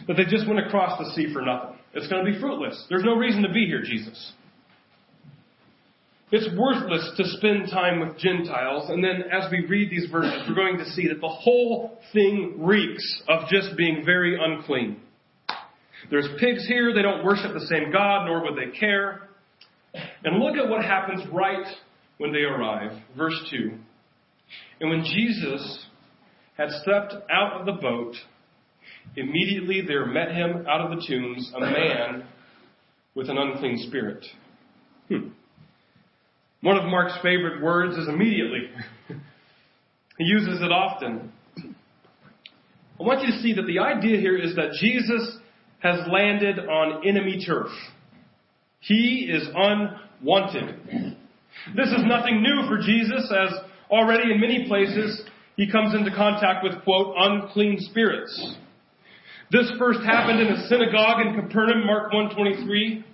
that 0.06 0.14
they 0.16 0.24
just 0.24 0.46
went 0.46 0.60
across 0.60 0.98
the 0.98 1.12
sea 1.14 1.32
for 1.32 1.42
nothing. 1.42 1.76
It's 1.94 2.08
going 2.08 2.24
to 2.24 2.30
be 2.30 2.38
fruitless. 2.38 2.86
There's 2.88 3.02
no 3.02 3.14
reason 3.14 3.42
to 3.42 3.52
be 3.52 3.66
here, 3.66 3.82
Jesus. 3.82 4.32
It's 6.32 6.48
worthless 6.56 7.10
to 7.16 7.24
spend 7.38 7.70
time 7.70 7.98
with 7.98 8.16
Gentiles. 8.18 8.88
And 8.88 9.02
then 9.02 9.24
as 9.32 9.50
we 9.50 9.66
read 9.66 9.90
these 9.90 10.08
verses, 10.10 10.42
we're 10.48 10.54
going 10.54 10.78
to 10.78 10.88
see 10.90 11.08
that 11.08 11.20
the 11.20 11.28
whole 11.28 11.98
thing 12.12 12.54
reeks 12.58 13.22
of 13.28 13.48
just 13.48 13.76
being 13.76 14.04
very 14.04 14.38
unclean. 14.40 15.00
There's 16.08 16.28
pigs 16.38 16.66
here. 16.68 16.94
They 16.94 17.02
don't 17.02 17.24
worship 17.24 17.52
the 17.52 17.66
same 17.66 17.90
God, 17.92 18.26
nor 18.26 18.42
would 18.44 18.54
they 18.56 18.76
care. 18.78 19.28
And 20.24 20.38
look 20.38 20.56
at 20.56 20.68
what 20.68 20.84
happens 20.84 21.22
right 21.32 21.66
when 22.18 22.32
they 22.32 22.40
arrive. 22.40 22.92
Verse 23.16 23.38
2. 23.50 23.72
And 24.80 24.90
when 24.90 25.04
Jesus 25.04 25.86
had 26.56 26.68
stepped 26.82 27.14
out 27.30 27.60
of 27.60 27.66
the 27.66 27.72
boat, 27.72 28.14
immediately 29.16 29.82
there 29.86 30.06
met 30.06 30.30
him 30.30 30.64
out 30.68 30.80
of 30.80 30.90
the 30.90 31.04
tombs 31.06 31.52
a 31.56 31.60
man 31.60 32.24
with 33.14 33.28
an 33.28 33.36
unclean 33.36 33.78
spirit. 33.88 34.24
Hmm. 35.08 35.28
One 36.62 36.76
of 36.76 36.84
Mark's 36.84 37.16
favorite 37.22 37.62
words 37.62 37.96
is 37.96 38.08
immediately. 38.08 38.70
he 40.18 40.24
uses 40.24 40.60
it 40.60 40.70
often. 40.70 41.32
I 41.58 43.02
want 43.02 43.22
you 43.22 43.32
to 43.32 43.38
see 43.40 43.54
that 43.54 43.66
the 43.66 43.78
idea 43.78 44.18
here 44.18 44.36
is 44.36 44.54
that 44.56 44.72
Jesus 44.78 45.38
has 45.78 46.00
landed 46.12 46.58
on 46.58 47.06
enemy 47.08 47.42
turf. 47.46 47.68
He 48.80 49.30
is 49.32 49.48
unwanted. 49.54 51.16
This 51.74 51.88
is 51.88 52.04
nothing 52.04 52.42
new 52.42 52.68
for 52.68 52.78
Jesus, 52.78 53.32
as 53.34 53.54
already 53.90 54.32
in 54.32 54.40
many 54.40 54.66
places 54.68 55.22
he 55.56 55.70
comes 55.70 55.94
into 55.94 56.10
contact 56.14 56.62
with, 56.62 56.82
quote, 56.84 57.14
unclean 57.18 57.78
spirits. 57.80 58.54
This 59.50 59.70
first 59.78 60.00
happened 60.00 60.40
in 60.40 60.48
a 60.48 60.68
synagogue 60.68 61.26
in 61.26 61.34
Capernaum, 61.34 61.86
Mark 61.86 62.12
123. 62.12 63.04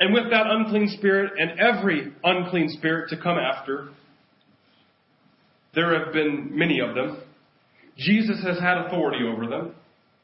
And 0.00 0.14
with 0.14 0.30
that 0.30 0.46
unclean 0.46 0.88
spirit 0.96 1.32
and 1.38 1.60
every 1.60 2.12
unclean 2.24 2.70
spirit 2.70 3.10
to 3.10 3.16
come 3.16 3.36
after, 3.38 3.90
there 5.74 6.02
have 6.02 6.12
been 6.12 6.50
many 6.52 6.80
of 6.80 6.94
them. 6.94 7.22
Jesus 7.98 8.42
has 8.42 8.58
had 8.58 8.78
authority 8.78 9.24
over 9.26 9.46
them, 9.46 9.74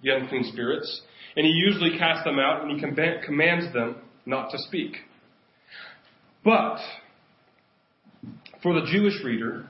the 0.03 0.17
unclean 0.17 0.45
spirits, 0.51 1.03
and 1.37 1.45
he 1.45 1.53
usually 1.53 1.99
casts 1.99 2.25
them 2.25 2.39
out 2.39 2.63
and 2.63 2.73
he 2.73 2.81
commands 3.27 3.73
them 3.75 3.97
not 4.25 4.51
to 4.51 4.59
speak. 4.59 4.97
But 6.43 6.79
for 8.63 8.73
the 8.73 8.87
Jewish 8.91 9.23
reader, 9.23 9.69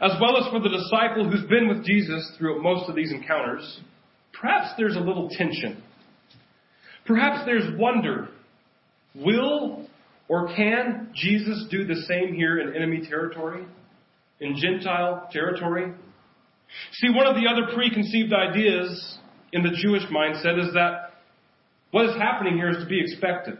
as 0.00 0.12
well 0.20 0.38
as 0.38 0.50
for 0.50 0.60
the 0.60 0.70
disciple 0.70 1.28
who's 1.28 1.46
been 1.48 1.68
with 1.68 1.84
Jesus 1.84 2.32
through 2.38 2.62
most 2.62 2.88
of 2.88 2.96
these 2.96 3.12
encounters, 3.12 3.80
perhaps 4.32 4.68
there's 4.78 4.96
a 4.96 5.00
little 5.00 5.28
tension. 5.28 5.82
Perhaps 7.04 7.44
there's 7.44 7.78
wonder. 7.78 8.28
Will 9.18 9.86
or 10.28 10.54
can 10.54 11.10
Jesus 11.14 11.66
do 11.70 11.84
the 11.84 12.02
same 12.08 12.34
here 12.34 12.60
in 12.60 12.74
enemy 12.74 13.06
territory? 13.08 13.64
In 14.40 14.56
Gentile 14.56 15.28
territory? 15.32 15.92
See, 16.92 17.10
one 17.10 17.26
of 17.26 17.34
the 17.34 17.48
other 17.48 17.74
preconceived 17.74 18.32
ideas 18.32 19.18
in 19.52 19.62
the 19.62 19.70
Jewish 19.82 20.02
mindset 20.12 20.58
is 20.62 20.72
that 20.74 21.14
what 21.90 22.04
is 22.06 22.16
happening 22.16 22.56
here 22.56 22.70
is 22.70 22.76
to 22.82 22.86
be 22.86 23.00
expected. 23.00 23.58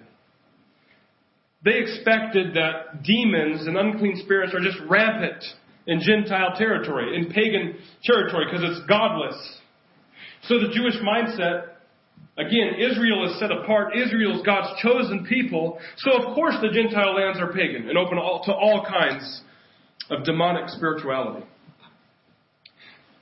They 1.65 1.79
expected 1.79 2.55
that 2.55 3.03
demons 3.03 3.67
and 3.67 3.77
unclean 3.77 4.21
spirits 4.23 4.55
are 4.55 4.61
just 4.61 4.79
rampant 4.89 5.43
in 5.87 6.01
Gentile 6.01 6.55
territory, 6.57 7.17
in 7.17 7.33
pagan 7.33 7.77
territory, 8.05 8.45
because 8.45 8.63
it's 8.63 8.87
godless. 8.87 9.37
So 10.43 10.59
the 10.59 10.69
Jewish 10.73 10.95
mindset, 11.03 11.78
again, 12.37 12.75
Israel 12.79 13.29
is 13.29 13.39
set 13.39 13.51
apart. 13.51 13.97
Israel 13.97 14.37
is 14.37 14.47
God's 14.47 14.81
chosen 14.81 15.27
people. 15.27 15.79
So 15.99 16.13
of 16.13 16.35
course 16.35 16.55
the 16.63 16.71
Gentile 16.71 17.15
lands 17.15 17.39
are 17.41 17.53
pagan 17.53 17.89
and 17.89 17.99
open 17.99 18.17
to 18.17 18.53
all 18.53 18.87
kinds 18.89 19.43
of 20.11 20.25
demonic 20.25 20.69
spirituality. 20.71 21.45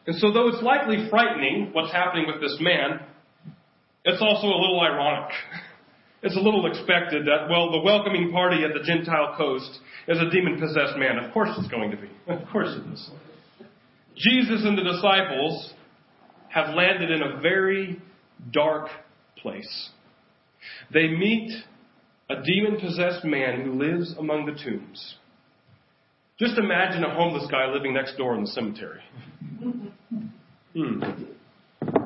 And 0.06 0.16
so 0.16 0.32
though 0.32 0.48
it's 0.48 0.62
likely 0.62 1.08
frightening 1.10 1.70
what's 1.72 1.92
happening 1.92 2.26
with 2.26 2.40
this 2.40 2.56
man, 2.60 3.00
it's 4.04 4.22
also 4.22 4.46
a 4.46 4.58
little 4.60 4.80
ironic. 4.80 5.30
It's 6.22 6.34
a 6.34 6.40
little 6.40 6.66
expected 6.66 7.26
that, 7.26 7.48
well, 7.48 7.70
the 7.70 7.82
welcoming 7.82 8.32
party 8.32 8.64
at 8.64 8.72
the 8.72 8.82
Gentile 8.82 9.34
coast 9.36 9.78
is 10.08 10.18
a 10.18 10.28
demon 10.30 10.58
possessed 10.58 10.96
man. 10.96 11.18
Of 11.18 11.32
course 11.32 11.50
it's 11.56 11.68
going 11.68 11.90
to 11.92 11.96
be. 11.96 12.08
Of 12.26 12.48
course 12.50 12.70
it 12.70 12.92
is. 12.92 13.10
Jesus 14.16 14.62
and 14.64 14.76
the 14.76 14.82
disciples 14.82 15.72
have 16.48 16.74
landed 16.74 17.10
in 17.10 17.22
a 17.22 17.40
very 17.40 18.00
dark 18.52 18.88
place. 19.38 19.90
They 20.92 21.08
meet 21.08 21.52
a 22.28 22.42
demon 22.42 22.80
possessed 22.80 23.24
man 23.24 23.62
who 23.62 23.72
lives 23.72 24.14
among 24.18 24.46
the 24.46 24.52
tombs. 24.52 25.16
Just 26.38 26.58
imagine 26.58 27.04
a 27.04 27.14
homeless 27.14 27.46
guy 27.50 27.66
living 27.72 27.94
next 27.94 28.16
door 28.16 28.34
in 28.34 28.42
the 28.42 28.48
cemetery. 28.48 29.00
Hmm. 30.74 31.00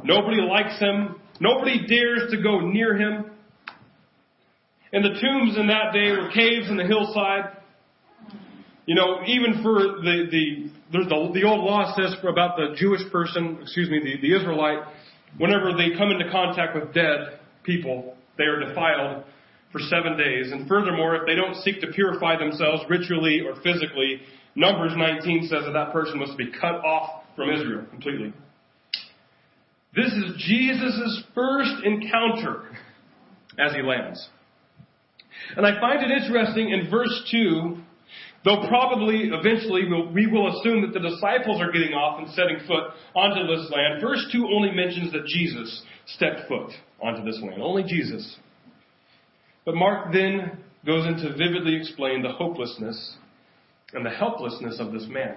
Nobody 0.05 0.41
likes 0.43 0.79
him. 0.79 1.17
Nobody 1.41 1.89
dares 1.89 2.31
to 2.31 2.41
go 2.41 2.61
near 2.61 2.97
him. 2.97 3.33
And 4.93 5.05
the 5.05 5.21
tombs 5.21 5.59
in 5.59 5.67
that 5.67 5.93
day 5.93 6.13
were 6.13 6.31
caves 6.33 6.71
in 6.71 6.77
the 6.77 6.85
hillside. 6.85 7.57
You 8.87 8.95
know, 8.95 9.23
even 9.27 9.63
for 9.63 9.75
the, 9.75 10.27
the, 10.31 10.71
the, 10.93 11.31
the 11.35 11.43
old 11.45 11.65
law 11.65 11.95
says 11.97 12.15
about 12.23 12.57
the 12.57 12.77
Jewish 12.77 13.01
person, 13.11 13.59
excuse 13.63 13.91
me, 13.91 14.01
the, 14.01 14.21
the 14.21 14.37
Israelite, 14.37 14.85
whenever 15.39 15.73
they 15.73 15.97
come 15.97 16.11
into 16.11 16.31
contact 16.31 16.75
with 16.75 16.93
dead 16.95 17.41
people, 17.63 18.17
they 18.39 18.45
are 18.45 18.61
defiled 18.61 19.25
for 19.73 19.81
seven 19.81 20.17
days. 20.17 20.53
And 20.53 20.69
furthermore, 20.69 21.17
if 21.17 21.27
they 21.27 21.35
don't 21.35 21.55
seek 21.57 21.81
to 21.81 21.89
purify 21.89 22.39
themselves 22.39 22.83
ritually 22.89 23.41
or 23.41 23.55
physically, 23.63 24.21
Numbers 24.55 24.93
19 24.97 25.49
says 25.49 25.65
that 25.65 25.73
that 25.73 25.93
person 25.93 26.19
must 26.19 26.37
be 26.37 26.51
cut 26.51 26.85
off 26.85 27.25
from 27.37 27.51
Israel 27.51 27.85
completely. 27.91 28.33
This 29.95 30.13
is 30.13 30.35
Jesus' 30.39 31.23
first 31.35 31.85
encounter 31.85 32.69
as 33.59 33.73
he 33.75 33.83
lands. 33.83 34.29
And 35.57 35.67
I 35.67 35.81
find 35.81 36.01
it 36.03 36.23
interesting 36.23 36.71
in 36.71 36.91
verse 36.91 37.29
2, 37.31 37.79
though 38.45 38.67
probably 38.69 39.31
eventually 39.33 39.83
we'll, 39.89 40.49
assume 40.49 40.83
that 40.83 40.93
the 40.93 41.09
disciples 41.09 41.61
are 41.61 41.71
getting 41.73 41.93
off 41.93 42.19
and 42.19 42.31
setting 42.35 42.59
foot 42.67 42.85
onto 43.15 43.47
this 43.47 43.71
land. 43.71 44.01
Verse 44.01 44.27
2 44.33 44.49
only 44.53 44.71
mentions 44.71 45.13
that 45.13 45.27
Jesus 45.27 45.83
stepped 46.07 46.49
foot 46.49 46.71
onto 47.03 47.25
this 47.25 47.41
land. 47.43 47.63
Only 47.63 47.83
Jesus. 47.83 48.37
But 49.65 49.75
Mark 49.75 50.13
then 50.13 50.59
goes 50.87 51.07
into 51.07 51.37
vividly 51.37 51.77
explain 51.77 52.23
the 52.23 52.33
hopelessness 52.33 53.17
and 53.93 54.05
the 54.05 54.11
helplessness 54.11 54.81
of 54.81 54.93
this 54.93 55.07
man. 55.09 55.37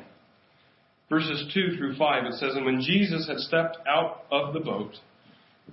Verses 1.10 1.52
2 1.54 1.78
through 1.78 1.98
5, 1.98 2.26
it 2.26 2.34
says, 2.36 2.56
And 2.56 2.66
when 2.66 2.82
Jesus 2.82 3.28
had 3.28 3.38
stepped 3.38 3.78
out 3.88 4.24
of 4.32 4.54
the 4.54 4.60
boat, 4.60 4.94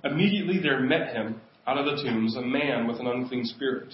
immediately 0.03 0.59
there 0.61 0.81
met 0.81 1.13
him 1.13 1.41
out 1.65 1.77
of 1.77 1.85
the 1.85 2.03
tombs 2.03 2.35
a 2.35 2.41
man 2.41 2.87
with 2.87 2.99
an 2.99 3.07
unclean 3.07 3.45
spirit 3.45 3.93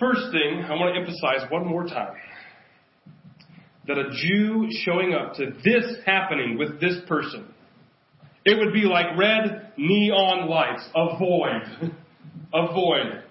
First 0.00 0.32
thing, 0.32 0.64
I 0.64 0.74
want 0.76 0.94
to 0.94 1.00
emphasize 1.00 1.50
one 1.50 1.66
more 1.66 1.84
time 1.84 2.14
that 3.86 3.98
a 3.98 4.10
Jew 4.10 4.66
showing 4.84 5.12
up 5.12 5.34
to 5.34 5.52
this 5.62 5.98
happening 6.06 6.56
with 6.56 6.80
this 6.80 6.96
person, 7.06 7.52
it 8.46 8.58
would 8.58 8.72
be 8.72 8.82
like 8.82 9.18
red 9.18 9.72
neon 9.76 10.48
lights. 10.48 10.88
Avoid. 10.94 11.92
Avoid. 12.54 13.24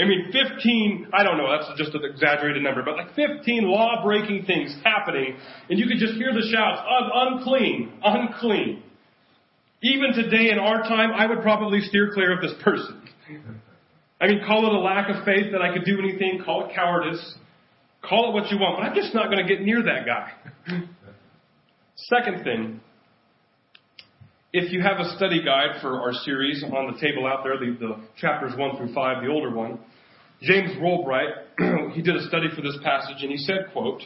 I 0.00 0.06
mean, 0.06 0.30
15, 0.30 1.08
I 1.12 1.24
don't 1.24 1.36
know, 1.36 1.50
that's 1.50 1.76
just 1.76 1.92
an 1.96 2.02
exaggerated 2.08 2.62
number, 2.62 2.84
but 2.84 2.96
like 2.96 3.16
15 3.16 3.64
law 3.64 4.00
breaking 4.04 4.44
things 4.46 4.72
happening, 4.84 5.36
and 5.68 5.76
you 5.76 5.88
could 5.88 5.98
just 5.98 6.12
hear 6.14 6.32
the 6.32 6.48
shouts 6.52 6.80
of 6.88 7.10
unclean, 7.12 7.92
unclean. 8.04 8.84
Even 9.82 10.12
today 10.12 10.50
in 10.52 10.60
our 10.60 10.82
time, 10.82 11.10
I 11.10 11.26
would 11.26 11.42
probably 11.42 11.80
steer 11.80 12.12
clear 12.14 12.32
of 12.32 12.40
this 12.40 12.54
person. 12.62 13.02
I 14.20 14.26
mean, 14.26 14.40
call 14.46 14.66
it 14.66 14.72
a 14.72 14.80
lack 14.80 15.08
of 15.08 15.24
faith 15.24 15.52
that 15.52 15.62
I 15.62 15.72
could 15.72 15.84
do 15.84 15.98
anything, 16.00 16.42
call 16.44 16.66
it 16.66 16.74
cowardice, 16.74 17.34
call 18.02 18.30
it 18.30 18.32
what 18.34 18.50
you 18.50 18.58
want, 18.58 18.78
but 18.78 18.86
I'm 18.86 18.94
just 18.94 19.14
not 19.14 19.26
going 19.30 19.46
to 19.46 19.48
get 19.48 19.62
near 19.62 19.82
that 19.82 20.06
guy. 20.06 20.32
Second 21.94 22.42
thing, 22.42 22.80
if 24.52 24.72
you 24.72 24.82
have 24.82 24.98
a 24.98 25.16
study 25.16 25.44
guide 25.44 25.80
for 25.80 26.00
our 26.00 26.12
series 26.12 26.64
on 26.64 26.92
the 26.92 27.00
table 27.00 27.26
out 27.26 27.44
there, 27.44 27.58
the, 27.58 27.76
the 27.78 27.96
chapters 28.16 28.52
1 28.56 28.76
through 28.76 28.92
5, 28.92 29.22
the 29.22 29.30
older 29.30 29.54
one, 29.54 29.78
James 30.42 30.70
Rollbright, 30.80 31.92
he 31.94 32.02
did 32.02 32.16
a 32.16 32.26
study 32.26 32.48
for 32.54 32.62
this 32.62 32.78
passage 32.82 33.22
and 33.22 33.30
he 33.30 33.36
said, 33.36 33.66
quote, 33.72 34.02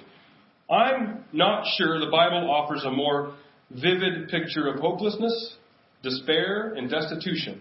I'm 0.70 1.24
not 1.32 1.64
sure 1.76 1.98
the 2.00 2.10
Bible 2.10 2.50
offers 2.50 2.84
a 2.84 2.90
more 2.90 3.34
vivid 3.70 4.28
picture 4.28 4.68
of 4.68 4.80
hopelessness, 4.80 5.56
despair, 6.02 6.74
and 6.74 6.90
destitution 6.90 7.60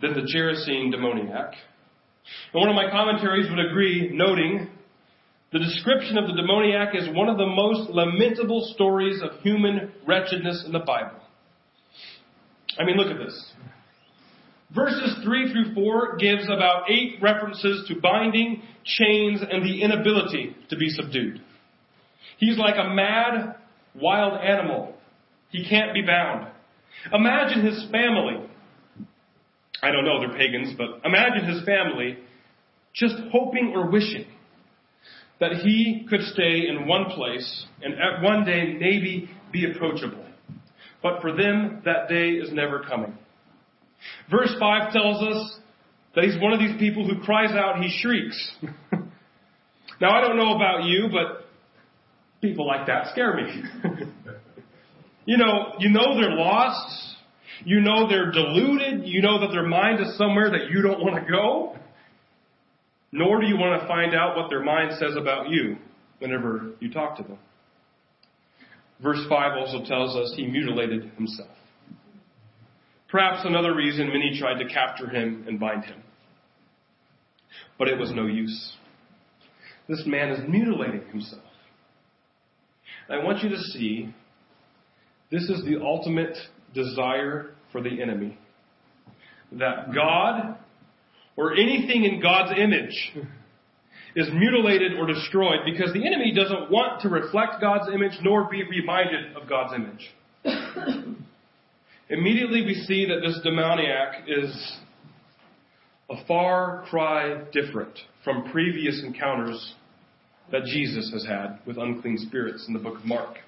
than 0.00 0.14
the 0.14 0.22
Gerasene 0.22 0.90
demoniac. 0.90 1.54
And 2.52 2.60
one 2.60 2.68
of 2.68 2.74
my 2.74 2.90
commentaries 2.90 3.48
would 3.50 3.64
agree, 3.64 4.10
noting 4.12 4.68
the 5.52 5.58
description 5.58 6.18
of 6.18 6.26
the 6.26 6.34
demoniac 6.34 6.94
is 6.94 7.08
one 7.14 7.28
of 7.28 7.38
the 7.38 7.46
most 7.46 7.90
lamentable 7.90 8.68
stories 8.74 9.22
of 9.22 9.40
human 9.42 9.92
wretchedness 10.06 10.64
in 10.66 10.72
the 10.72 10.80
Bible. 10.80 11.20
I 12.78 12.84
mean, 12.84 12.96
look 12.96 13.10
at 13.10 13.18
this. 13.18 13.52
Verses 14.74 15.16
3 15.22 15.52
through 15.52 15.74
4 15.74 16.16
gives 16.16 16.44
about 16.46 16.90
eight 16.90 17.22
references 17.22 17.86
to 17.88 18.00
binding, 18.00 18.62
chains, 18.84 19.40
and 19.40 19.64
the 19.64 19.82
inability 19.82 20.56
to 20.68 20.76
be 20.76 20.88
subdued. 20.88 21.40
He's 22.38 22.58
like 22.58 22.74
a 22.76 22.92
mad, 22.92 23.54
wild 23.94 24.40
animal. 24.40 24.94
He 25.50 25.66
can't 25.68 25.94
be 25.94 26.02
bound. 26.02 26.48
Imagine 27.12 27.64
his 27.64 27.86
family. 27.90 28.46
I 29.82 29.90
don't 29.90 30.04
know, 30.04 30.20
they're 30.20 30.36
pagans, 30.36 30.74
but 30.76 31.00
imagine 31.04 31.44
his 31.48 31.64
family 31.64 32.18
just 32.94 33.14
hoping 33.30 33.72
or 33.74 33.90
wishing 33.90 34.26
that 35.38 35.52
he 35.52 36.06
could 36.08 36.22
stay 36.22 36.66
in 36.68 36.86
one 36.86 37.06
place 37.10 37.66
and 37.82 37.94
at 37.94 38.22
one 38.22 38.44
day 38.44 38.76
maybe 38.80 39.28
be 39.52 39.70
approachable. 39.70 40.24
But 41.02 41.20
for 41.20 41.36
them, 41.36 41.82
that 41.84 42.08
day 42.08 42.30
is 42.30 42.52
never 42.52 42.80
coming. 42.80 43.16
Verse 44.30 44.54
5 44.58 44.92
tells 44.92 45.22
us 45.22 45.58
that 46.14 46.24
he's 46.24 46.40
one 46.40 46.52
of 46.52 46.58
these 46.58 46.76
people 46.78 47.06
who 47.06 47.20
cries 47.20 47.50
out, 47.50 47.82
he 47.82 47.94
shrieks. 48.00 48.52
now 50.00 50.10
I 50.10 50.20
don't 50.22 50.36
know 50.36 50.54
about 50.56 50.84
you, 50.84 51.08
but 51.12 51.46
people 52.40 52.66
like 52.66 52.86
that 52.86 53.08
scare 53.12 53.36
me. 53.36 53.62
you 55.26 55.36
know, 55.36 55.74
you 55.78 55.90
know 55.90 56.18
they're 56.18 56.34
lost. 56.34 57.05
You 57.64 57.80
know 57.80 58.08
they're 58.08 58.30
deluded. 58.30 59.06
You 59.06 59.22
know 59.22 59.40
that 59.40 59.50
their 59.50 59.66
mind 59.66 60.00
is 60.00 60.16
somewhere 60.16 60.50
that 60.50 60.70
you 60.70 60.82
don't 60.82 61.00
want 61.00 61.24
to 61.24 61.30
go. 61.30 61.76
Nor 63.12 63.40
do 63.40 63.46
you 63.46 63.56
want 63.56 63.80
to 63.80 63.88
find 63.88 64.14
out 64.14 64.36
what 64.36 64.50
their 64.50 64.62
mind 64.62 64.92
says 64.98 65.16
about 65.18 65.48
you 65.48 65.76
whenever 66.18 66.72
you 66.80 66.90
talk 66.92 67.16
to 67.16 67.22
them. 67.22 67.38
Verse 69.02 69.24
5 69.28 69.52
also 69.58 69.84
tells 69.84 70.16
us 70.16 70.34
he 70.36 70.46
mutilated 70.46 71.10
himself. 71.16 71.50
Perhaps 73.08 73.42
another 73.44 73.74
reason 73.74 74.08
many 74.08 74.38
tried 74.38 74.62
to 74.62 74.68
capture 74.68 75.08
him 75.08 75.44
and 75.46 75.60
bind 75.60 75.84
him. 75.84 76.02
But 77.78 77.88
it 77.88 77.98
was 77.98 78.10
no 78.12 78.26
use. 78.26 78.72
This 79.88 80.02
man 80.06 80.30
is 80.30 80.40
mutilating 80.48 81.06
himself. 81.10 81.42
I 83.08 83.22
want 83.22 83.42
you 83.42 83.50
to 83.50 83.58
see 83.58 84.12
this 85.30 85.48
is 85.48 85.64
the 85.64 85.80
ultimate 85.80 86.36
desire 86.76 87.50
for 87.72 87.80
the 87.80 88.00
enemy. 88.00 88.38
That 89.52 89.92
God 89.92 90.58
or 91.36 91.54
anything 91.54 92.04
in 92.04 92.20
God's 92.20 92.58
image 92.58 93.12
is 94.14 94.28
mutilated 94.32 94.92
or 94.98 95.06
destroyed 95.06 95.60
because 95.64 95.92
the 95.92 96.06
enemy 96.06 96.32
doesn't 96.34 96.70
want 96.70 97.02
to 97.02 97.08
reflect 97.08 97.60
God's 97.60 97.92
image 97.92 98.12
nor 98.22 98.48
be 98.48 98.62
reminded 98.62 99.36
of 99.36 99.48
God's 99.48 99.74
image. 99.74 100.10
Immediately 102.08 102.62
we 102.62 102.74
see 102.86 103.06
that 103.06 103.20
this 103.26 103.40
demoniac 103.42 104.24
is 104.28 104.76
a 106.08 106.24
far 106.26 106.84
cry 106.88 107.42
different 107.52 107.98
from 108.24 108.50
previous 108.50 109.02
encounters 109.04 109.74
that 110.52 110.64
Jesus 110.64 111.10
has 111.12 111.26
had 111.26 111.58
with 111.66 111.76
unclean 111.76 112.18
spirits 112.18 112.64
in 112.68 112.74
the 112.74 112.80
book 112.80 112.98
of 112.98 113.04
Mark. 113.04 113.38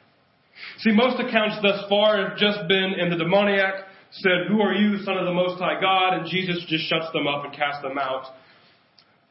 See, 0.78 0.92
most 0.92 1.20
accounts 1.20 1.56
thus 1.62 1.84
far 1.88 2.28
have 2.28 2.38
just 2.38 2.68
been, 2.68 2.94
in 2.98 3.10
the 3.10 3.16
demoniac 3.16 3.84
said, 4.10 4.48
Who 4.48 4.60
are 4.60 4.72
you, 4.72 4.98
son 5.04 5.18
of 5.18 5.26
the 5.26 5.32
Most 5.32 5.58
High 5.58 5.80
God? 5.80 6.14
And 6.14 6.26
Jesus 6.28 6.64
just 6.68 6.88
shuts 6.88 7.06
them 7.12 7.26
up 7.26 7.44
and 7.44 7.54
casts 7.54 7.82
them 7.82 7.98
out. 7.98 8.24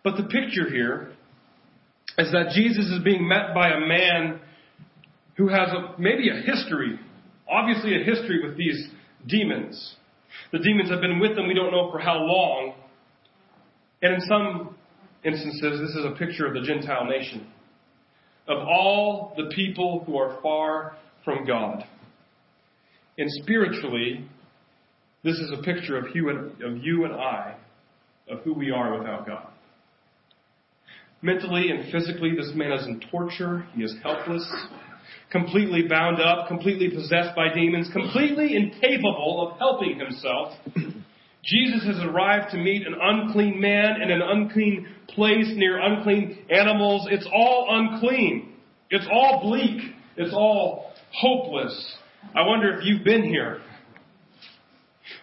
But 0.03 0.17
the 0.17 0.23
picture 0.23 0.69
here 0.69 1.11
is 2.17 2.31
that 2.31 2.51
Jesus 2.53 2.85
is 2.85 3.03
being 3.03 3.27
met 3.27 3.53
by 3.53 3.69
a 3.69 3.79
man 3.79 4.39
who 5.35 5.49
has 5.49 5.69
a, 5.69 5.99
maybe 5.99 6.29
a 6.29 6.41
history, 6.41 6.99
obviously 7.49 7.99
a 7.99 8.03
history 8.03 8.41
with 8.43 8.57
these 8.57 8.87
demons. 9.27 9.95
The 10.51 10.59
demons 10.59 10.89
have 10.89 11.01
been 11.01 11.19
with 11.19 11.35
them, 11.35 11.47
we 11.47 11.53
don't 11.53 11.71
know 11.71 11.91
for 11.91 11.99
how 11.99 12.17
long. 12.17 12.73
And 14.01 14.15
in 14.15 14.21
some 14.21 14.75
instances, 15.23 15.79
this 15.79 15.95
is 15.95 16.05
a 16.05 16.15
picture 16.17 16.45
of 16.45 16.53
the 16.53 16.61
Gentile 16.61 17.05
nation. 17.05 17.47
Of 18.47 18.59
all 18.59 19.33
the 19.35 19.51
people 19.53 20.03
who 20.05 20.17
are 20.17 20.39
far 20.41 20.95
from 21.27 21.45
God. 21.45 21.83
And 23.17 23.29
spiritually, 23.43 24.25
this 25.25 25.35
is 25.35 25.51
a 25.51 25.61
picture 25.61 25.97
of 25.97 26.15
you 26.15 26.29
and, 26.29 26.63
of 26.63 26.81
you 26.81 27.03
and 27.03 27.13
I, 27.13 27.55
of 28.29 28.39
who 28.43 28.53
we 28.53 28.71
are 28.71 28.97
without 28.97 29.27
God. 29.27 29.49
Mentally 31.21 31.69
and 31.69 31.91
physically, 31.91 32.31
this 32.33 32.53
man 32.55 32.71
is 32.71 32.87
in 32.87 33.01
torture. 33.11 33.67
He 33.75 33.83
is 33.83 33.93
helpless, 34.01 34.49
completely 35.29 35.85
bound 35.89 36.21
up, 36.21 36.47
completely 36.47 36.91
possessed 36.91 37.35
by 37.35 37.53
demons, 37.53 37.89
completely 37.91 38.55
incapable 38.55 39.49
of 39.51 39.59
helping 39.59 39.99
himself. 39.99 40.53
Jesus 41.43 41.83
has 41.87 41.97
arrived 42.05 42.51
to 42.51 42.57
meet 42.57 42.87
an 42.87 42.95
unclean 43.01 43.59
man 43.59 44.01
in 44.01 44.11
an 44.11 44.21
unclean 44.21 44.87
place 45.09 45.51
near 45.55 45.77
unclean 45.81 46.45
animals. 46.49 47.09
It's 47.11 47.27
all 47.33 47.67
unclean. 47.69 48.53
It's 48.89 49.07
all 49.11 49.41
bleak. 49.43 49.93
It's 50.15 50.33
all 50.33 50.86
hopeless. 51.17 51.95
I 52.35 52.45
wonder 52.45 52.77
if 52.77 52.85
you've 52.85 53.03
been 53.03 53.23
here. 53.23 53.61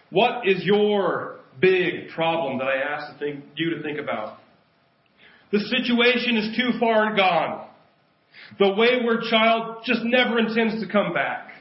What 0.09 0.47
is 0.47 0.63
your 0.63 1.39
big 1.59 2.09
problem 2.13 2.57
that 2.57 2.65
I 2.65 2.75
ask 2.75 3.13
to 3.13 3.19
think, 3.19 3.45
you 3.55 3.75
to 3.75 3.81
think 3.81 3.99
about? 3.99 4.39
The 5.51 5.59
situation 5.59 6.37
is 6.37 6.57
too 6.57 6.77
far 6.79 7.15
gone. 7.15 7.67
The 8.59 8.73
wayward 8.75 9.23
child 9.29 9.83
just 9.85 10.01
never 10.03 10.37
intends 10.37 10.85
to 10.85 10.91
come 10.91 11.13
back. 11.13 11.51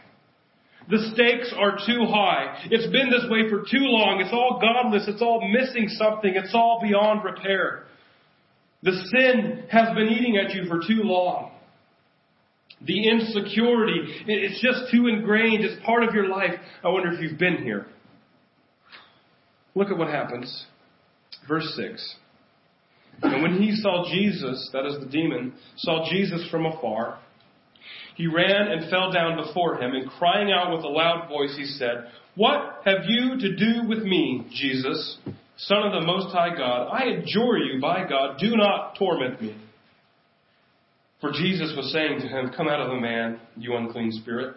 The 0.91 1.13
stakes 1.15 1.55
are 1.57 1.79
too 1.87 2.05
high. 2.07 2.67
It's 2.71 2.91
been 2.93 3.11
this 3.11 3.25
way 3.31 3.49
for 3.49 3.61
too 3.61 3.87
long. 3.87 4.21
It's 4.21 4.33
all 4.33 4.61
godless. 4.61 5.09
It's 5.09 5.23
all 5.23 5.41
missing 5.49 5.89
something. 5.89 6.33
It's 6.35 6.55
all 6.55 6.81
beyond 6.83 7.25
repair. 7.25 7.85
The 8.83 8.93
sin 9.11 9.65
has 9.71 9.95
been 9.95 10.09
eating 10.09 10.37
at 10.37 10.55
you 10.55 10.65
for 10.69 10.81
too 10.81 11.03
long. 11.05 11.54
The 12.83 13.09
insecurity, 13.09 14.25
it's 14.27 14.61
just 14.61 14.91
too 14.91 15.07
ingrained. 15.07 15.65
It's 15.65 15.85
part 15.85 16.03
of 16.03 16.15
your 16.15 16.29
life. 16.29 16.53
I 16.83 16.89
wonder 16.89 17.13
if 17.13 17.21
you've 17.21 17.39
been 17.39 17.63
here. 17.63 17.87
Look 19.75 19.91
at 19.91 19.97
what 19.97 20.09
happens. 20.09 20.67
Verse 21.49 21.73
6. 21.77 22.17
And 23.23 23.43
when 23.43 23.63
he 23.63 23.75
saw 23.77 24.05
Jesus, 24.11 24.71
that 24.73 24.87
is 24.87 24.99
the 25.01 25.07
demon, 25.07 25.55
saw 25.77 26.09
Jesus 26.11 26.49
from 26.51 26.67
afar, 26.67 27.19
he 28.17 28.27
ran 28.27 28.69
and 28.69 28.91
fell 28.91 29.13
down 29.13 29.37
before 29.45 29.81
him, 29.81 29.95
and 29.95 30.09
crying 30.11 30.53
out 30.53 30.73
with 30.75 30.85
a 30.85 30.89
loud 30.89 31.29
voice, 31.29 31.55
he 31.57 31.65
said, 31.65 32.09
What 32.37 32.83
have 32.85 33.05
you 33.07 33.39
to 33.39 33.57
do 33.57 33.89
with 33.89 33.99
me, 33.99 34.47
Jesus, 34.53 35.19
Son 35.57 35.83
of 35.83 35.93
the 35.93 36.07
Most 36.07 36.33
High 36.33 36.57
God? 36.57 36.89
I 36.93 37.05
adjure 37.05 37.59
you, 37.59 37.81
by 37.81 38.09
God, 38.09 38.39
do 38.39 38.57
not 38.57 38.97
torment 38.99 39.43
me. 39.43 39.57
For 41.25 41.33
Jesus 41.33 41.73
was 41.75 41.91
saying 41.91 42.21
to 42.21 42.29
him, 42.29 42.51
Come 42.55 42.69
out 42.69 42.81
of 42.81 42.91
the 42.91 43.01
man, 43.01 43.41
you 43.57 43.75
unclean 43.75 44.13
spirit. 44.13 44.57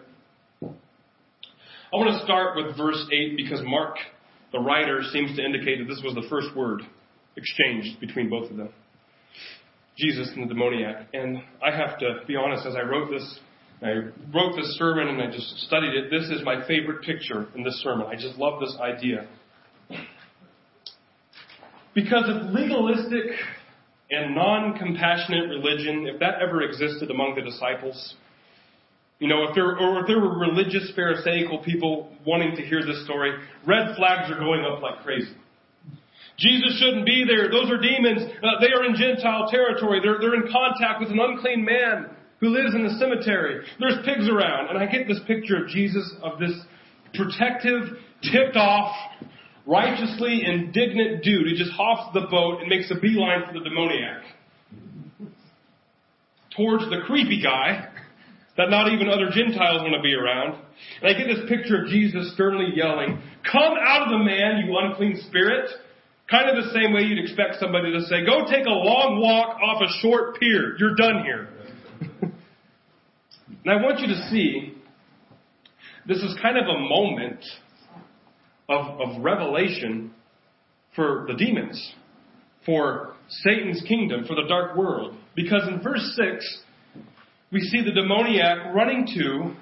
I 0.62 1.96
want 1.96 2.10
to 2.10 2.22
start 2.26 2.56
with 2.56 2.76
verse 2.76 3.02
8 3.10 3.38
because 3.38 3.62
Mark, 3.64 3.96
the 4.52 4.58
writer, 4.58 5.00
seems 5.10 5.34
to 5.36 5.42
indicate 5.42 5.78
that 5.78 5.86
this 5.86 6.02
was 6.04 6.14
the 6.14 6.28
first 6.28 6.54
word 6.54 6.82
exchanged 7.36 7.98
between 8.00 8.28
both 8.28 8.50
of 8.50 8.58
them. 8.58 8.68
Jesus 9.96 10.30
and 10.36 10.44
the 10.44 10.52
demoniac. 10.52 11.06
And 11.14 11.38
I 11.64 11.74
have 11.74 11.98
to 12.00 12.20
be 12.26 12.36
honest, 12.36 12.66
as 12.66 12.74
I 12.76 12.82
wrote 12.82 13.08
this, 13.08 13.38
I 13.80 14.10
wrote 14.34 14.54
this 14.54 14.76
sermon 14.76 15.08
and 15.08 15.22
I 15.22 15.30
just 15.30 15.48
studied 15.60 15.94
it. 15.94 16.10
This 16.10 16.28
is 16.28 16.44
my 16.44 16.68
favorite 16.68 17.00
picture 17.00 17.46
in 17.56 17.62
this 17.62 17.80
sermon. 17.82 18.08
I 18.08 18.14
just 18.14 18.36
love 18.36 18.60
this 18.60 18.76
idea. 18.78 19.26
Because 21.94 22.24
if 22.26 22.54
legalistic 22.54 23.38
and 24.10 24.34
non-compassionate 24.34 25.48
religion, 25.50 26.06
if 26.06 26.18
that 26.20 26.40
ever 26.40 26.62
existed 26.62 27.10
among 27.10 27.34
the 27.34 27.42
disciples, 27.42 28.14
you 29.18 29.28
know, 29.28 29.48
if 29.48 29.54
there, 29.54 29.76
or 29.76 30.00
if 30.00 30.06
there 30.06 30.20
were 30.20 30.38
religious 30.38 30.92
Pharisaical 30.94 31.64
people 31.64 32.12
wanting 32.24 32.54
to 32.56 32.62
hear 32.62 32.84
this 32.86 33.04
story, 33.04 33.32
red 33.66 33.96
flags 33.96 34.30
are 34.30 34.38
going 34.38 34.64
up 34.64 34.80
like 34.80 35.02
crazy. 35.02 35.34
Jesus 36.38 36.78
shouldn't 36.78 37.04
be 37.04 37.24
there. 37.26 37.50
Those 37.50 37.68
are 37.68 37.80
demons. 37.82 38.22
Uh, 38.22 38.60
they 38.60 38.70
are 38.70 38.84
in 38.86 38.94
Gentile 38.94 39.50
territory. 39.50 40.00
They're, 40.00 40.20
they're 40.20 40.36
in 40.36 40.48
contact 40.52 41.00
with 41.00 41.10
an 41.10 41.18
unclean 41.18 41.64
man 41.64 42.10
who 42.38 42.50
lives 42.50 42.74
in 42.76 42.84
the 42.84 42.94
cemetery. 42.94 43.66
There's 43.80 43.98
pigs 44.04 44.28
around. 44.28 44.68
And 44.68 44.78
I 44.78 44.86
get 44.86 45.08
this 45.08 45.18
picture 45.26 45.64
of 45.64 45.68
Jesus, 45.68 46.14
of 46.22 46.38
this 46.38 46.54
protective, 47.12 47.98
tipped 48.22 48.56
off, 48.56 48.94
righteously 49.68 50.42
indignant 50.46 51.22
dude 51.22 51.46
who 51.46 51.54
just 51.54 51.70
hops 51.72 52.12
the 52.14 52.26
boat 52.30 52.60
and 52.60 52.68
makes 52.68 52.90
a 52.90 52.98
beeline 52.98 53.46
for 53.46 53.52
the 53.52 53.60
demoniac. 53.60 54.22
Towards 56.56 56.84
the 56.90 57.02
creepy 57.06 57.42
guy 57.42 57.88
that 58.56 58.70
not 58.70 58.90
even 58.90 59.08
other 59.08 59.30
Gentiles 59.30 59.82
want 59.82 59.94
to 59.94 60.02
be 60.02 60.14
around. 60.14 60.58
And 61.00 61.14
I 61.14 61.16
get 61.16 61.28
this 61.28 61.48
picture 61.48 61.84
of 61.84 61.88
Jesus 61.88 62.32
sternly 62.32 62.72
yelling, 62.74 63.20
Come 63.50 63.74
out 63.86 64.02
of 64.02 64.18
the 64.18 64.24
man, 64.24 64.64
you 64.66 64.76
unclean 64.76 65.22
spirit. 65.28 65.70
Kind 66.28 66.50
of 66.50 66.64
the 66.64 66.72
same 66.72 66.92
way 66.92 67.02
you'd 67.02 67.22
expect 67.22 67.60
somebody 67.60 67.92
to 67.92 68.00
say, 68.06 68.24
Go 68.24 68.44
take 68.50 68.66
a 68.66 68.70
long 68.70 69.20
walk 69.20 69.58
off 69.62 69.82
a 69.82 70.00
short 70.00 70.40
pier. 70.40 70.76
You're 70.78 70.96
done 70.96 71.22
here. 71.24 71.48
and 72.22 73.70
I 73.70 73.76
want 73.76 74.00
you 74.00 74.08
to 74.08 74.28
see 74.30 74.74
this 76.06 76.18
is 76.18 76.36
kind 76.42 76.56
of 76.56 76.64
a 76.64 76.78
moment 76.78 77.44
of, 78.68 79.00
of 79.00 79.22
revelation 79.22 80.12
for 80.94 81.26
the 81.28 81.34
demons, 81.34 81.94
for 82.66 83.14
Satan's 83.28 83.82
kingdom, 83.86 84.24
for 84.26 84.34
the 84.34 84.46
dark 84.48 84.76
world. 84.76 85.16
Because 85.34 85.62
in 85.68 85.82
verse 85.82 86.16
6, 86.16 86.62
we 87.52 87.60
see 87.60 87.82
the 87.82 87.92
demoniac 87.92 88.74
running 88.74 89.06
to 89.16 89.54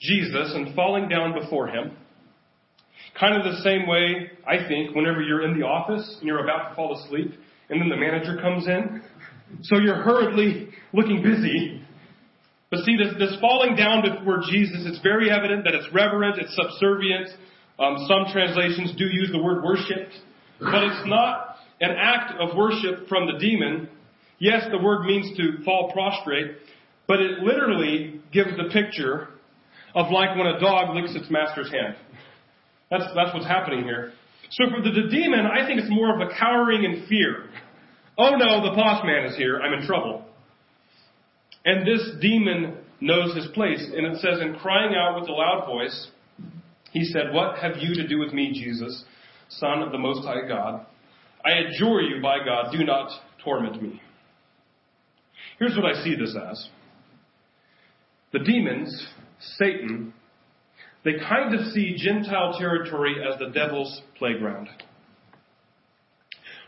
Jesus 0.00 0.52
and 0.54 0.74
falling 0.74 1.08
down 1.08 1.38
before 1.38 1.68
him. 1.68 1.96
Kind 3.18 3.36
of 3.36 3.44
the 3.44 3.60
same 3.62 3.86
way, 3.86 4.30
I 4.46 4.66
think, 4.68 4.94
whenever 4.94 5.20
you're 5.20 5.44
in 5.44 5.58
the 5.58 5.66
office 5.66 6.16
and 6.18 6.26
you're 6.26 6.42
about 6.42 6.70
to 6.70 6.74
fall 6.76 6.96
asleep 7.04 7.32
and 7.70 7.80
then 7.80 7.88
the 7.88 7.96
manager 7.96 8.40
comes 8.40 8.66
in. 8.66 9.02
So 9.62 9.78
you're 9.78 10.02
hurriedly 10.02 10.68
looking 10.92 11.22
busy. 11.22 11.82
But 12.70 12.80
see, 12.84 12.96
this, 12.96 13.14
this 13.18 13.36
falling 13.40 13.76
down 13.76 14.02
before 14.02 14.40
Jesus, 14.50 14.82
it's 14.84 15.00
very 15.02 15.30
evident 15.30 15.64
that 15.64 15.74
it's 15.74 15.86
reverent, 15.92 16.38
it's 16.38 16.54
subservient. 16.54 17.28
Um, 17.78 18.06
some 18.08 18.32
translations 18.32 18.92
do 18.96 19.04
use 19.04 19.30
the 19.30 19.42
word 19.42 19.62
worshipped, 19.62 20.14
but 20.60 20.84
it's 20.84 21.06
not 21.08 21.56
an 21.80 21.90
act 21.96 22.32
of 22.40 22.56
worship 22.56 23.08
from 23.08 23.26
the 23.26 23.38
demon. 23.38 23.88
Yes, 24.38 24.64
the 24.70 24.82
word 24.82 25.06
means 25.06 25.36
to 25.36 25.62
fall 25.64 25.92
prostrate, 25.92 26.56
but 27.06 27.20
it 27.20 27.38
literally 27.40 28.20
gives 28.32 28.50
the 28.56 28.68
picture 28.72 29.28
of 29.94 30.10
like 30.10 30.36
when 30.36 30.46
a 30.46 30.60
dog 30.60 30.94
licks 30.94 31.14
its 31.14 31.30
master's 31.30 31.70
hand. 31.70 31.96
That's, 32.90 33.04
that's 33.14 33.32
what's 33.34 33.46
happening 33.46 33.84
here. 33.84 34.12
So 34.50 34.64
for 34.70 34.82
the, 34.82 34.90
the 34.90 35.08
demon, 35.08 35.46
I 35.46 35.66
think 35.66 35.80
it's 35.80 35.90
more 35.90 36.14
of 36.14 36.20
a 36.20 36.32
cowering 36.38 36.84
in 36.84 37.06
fear. 37.06 37.44
Oh 38.16 38.30
no, 38.30 38.68
the 38.68 38.74
boss 38.74 39.04
man 39.04 39.24
is 39.26 39.36
here. 39.36 39.60
I'm 39.60 39.78
in 39.78 39.86
trouble. 39.86 40.24
And 41.64 41.86
this 41.86 42.10
demon 42.20 42.78
knows 43.00 43.36
his 43.36 43.46
place. 43.48 43.84
And 43.94 44.06
it 44.06 44.20
says, 44.20 44.40
in 44.40 44.54
crying 44.54 44.94
out 44.96 45.20
with 45.20 45.28
a 45.28 45.32
loud 45.32 45.66
voice, 45.66 46.08
he 46.92 47.04
said, 47.04 47.32
What 47.32 47.58
have 47.58 47.76
you 47.78 47.94
to 47.94 48.06
do 48.06 48.18
with 48.18 48.32
me, 48.32 48.52
Jesus, 48.52 49.04
Son 49.48 49.82
of 49.82 49.92
the 49.92 49.98
Most 49.98 50.26
High 50.26 50.46
God? 50.48 50.86
I 51.44 51.50
adjure 51.50 52.00
you 52.02 52.20
by 52.22 52.38
God, 52.44 52.72
do 52.72 52.84
not 52.84 53.10
torment 53.44 53.82
me. 53.82 54.00
Here's 55.58 55.76
what 55.76 55.84
I 55.84 56.02
see 56.02 56.14
this 56.14 56.36
as. 56.50 56.68
The 58.32 58.40
demons, 58.40 59.06
Satan, 59.58 60.12
they 61.04 61.12
kind 61.28 61.54
of 61.54 61.66
see 61.72 61.96
Gentile 61.96 62.56
territory 62.58 63.16
as 63.22 63.38
the 63.38 63.50
devil's 63.50 64.02
playground. 64.18 64.68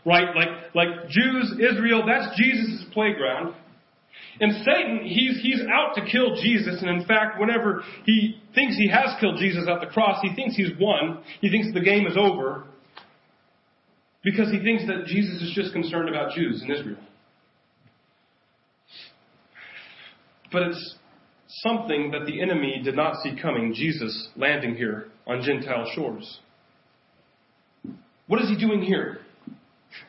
Right? 0.05 0.35
Like, 0.35 0.73
like 0.73 1.09
Jews, 1.09 1.53
Israel, 1.59 2.03
that's 2.07 2.35
Jesus' 2.39 2.85
playground. 2.91 3.53
And 4.39 4.53
Satan, 4.65 5.01
he's, 5.03 5.41
he's 5.41 5.61
out 5.71 5.95
to 5.95 6.01
kill 6.09 6.35
Jesus, 6.35 6.81
and 6.81 6.89
in 6.89 7.05
fact, 7.05 7.39
whenever 7.39 7.83
he 8.05 8.41
thinks 8.55 8.75
he 8.77 8.89
has 8.89 9.15
killed 9.19 9.37
Jesus 9.37 9.65
at 9.67 9.81
the 9.81 9.87
cross, 9.87 10.19
he 10.21 10.33
thinks 10.35 10.55
he's 10.55 10.71
won. 10.79 11.21
He 11.41 11.49
thinks 11.49 11.67
the 11.73 11.81
game 11.81 12.07
is 12.07 12.17
over. 12.17 12.65
Because 14.23 14.51
he 14.51 14.59
thinks 14.59 14.85
that 14.87 15.05
Jesus 15.05 15.41
is 15.41 15.51
just 15.53 15.73
concerned 15.73 16.09
about 16.09 16.33
Jews 16.35 16.61
in 16.63 16.71
Israel. 16.71 16.99
But 20.51 20.63
it's 20.63 20.95
something 21.63 22.11
that 22.11 22.25
the 22.25 22.41
enemy 22.41 22.81
did 22.83 22.95
not 22.95 23.15
see 23.23 23.35
coming 23.41 23.73
Jesus 23.73 24.29
landing 24.35 24.75
here 24.75 25.07
on 25.27 25.41
Gentile 25.43 25.89
shores. 25.95 26.39
What 28.27 28.41
is 28.41 28.49
he 28.49 28.57
doing 28.57 28.81
here? 28.81 29.19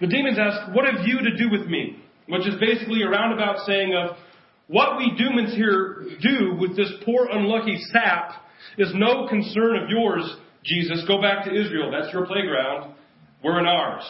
The 0.01 0.07
demons 0.07 0.39
ask, 0.39 0.75
What 0.75 0.85
have 0.85 1.07
you 1.07 1.19
to 1.19 1.37
do 1.37 1.51
with 1.51 1.67
me? 1.69 2.02
Which 2.33 2.49
is 2.49 2.55
basically 2.59 3.03
a 3.03 3.11
roundabout 3.11 3.59
saying 3.67 3.95
of, 3.95 4.17
What 4.67 4.97
we 4.97 5.15
demons 5.19 5.55
here 5.55 6.07
do 6.23 6.57
with 6.59 6.75
this 6.75 6.91
poor 7.05 7.29
unlucky 7.31 7.77
sap 7.93 8.43
is 8.79 8.91
no 8.95 9.29
concern 9.29 9.77
of 9.77 9.91
yours, 9.91 10.37
Jesus. 10.65 11.05
Go 11.07 11.21
back 11.21 11.45
to 11.45 11.51
Israel. 11.51 11.91
That's 11.91 12.11
your 12.11 12.25
playground. 12.25 12.95
We're 13.45 13.61
in 13.61 13.67
ours. 13.67 14.05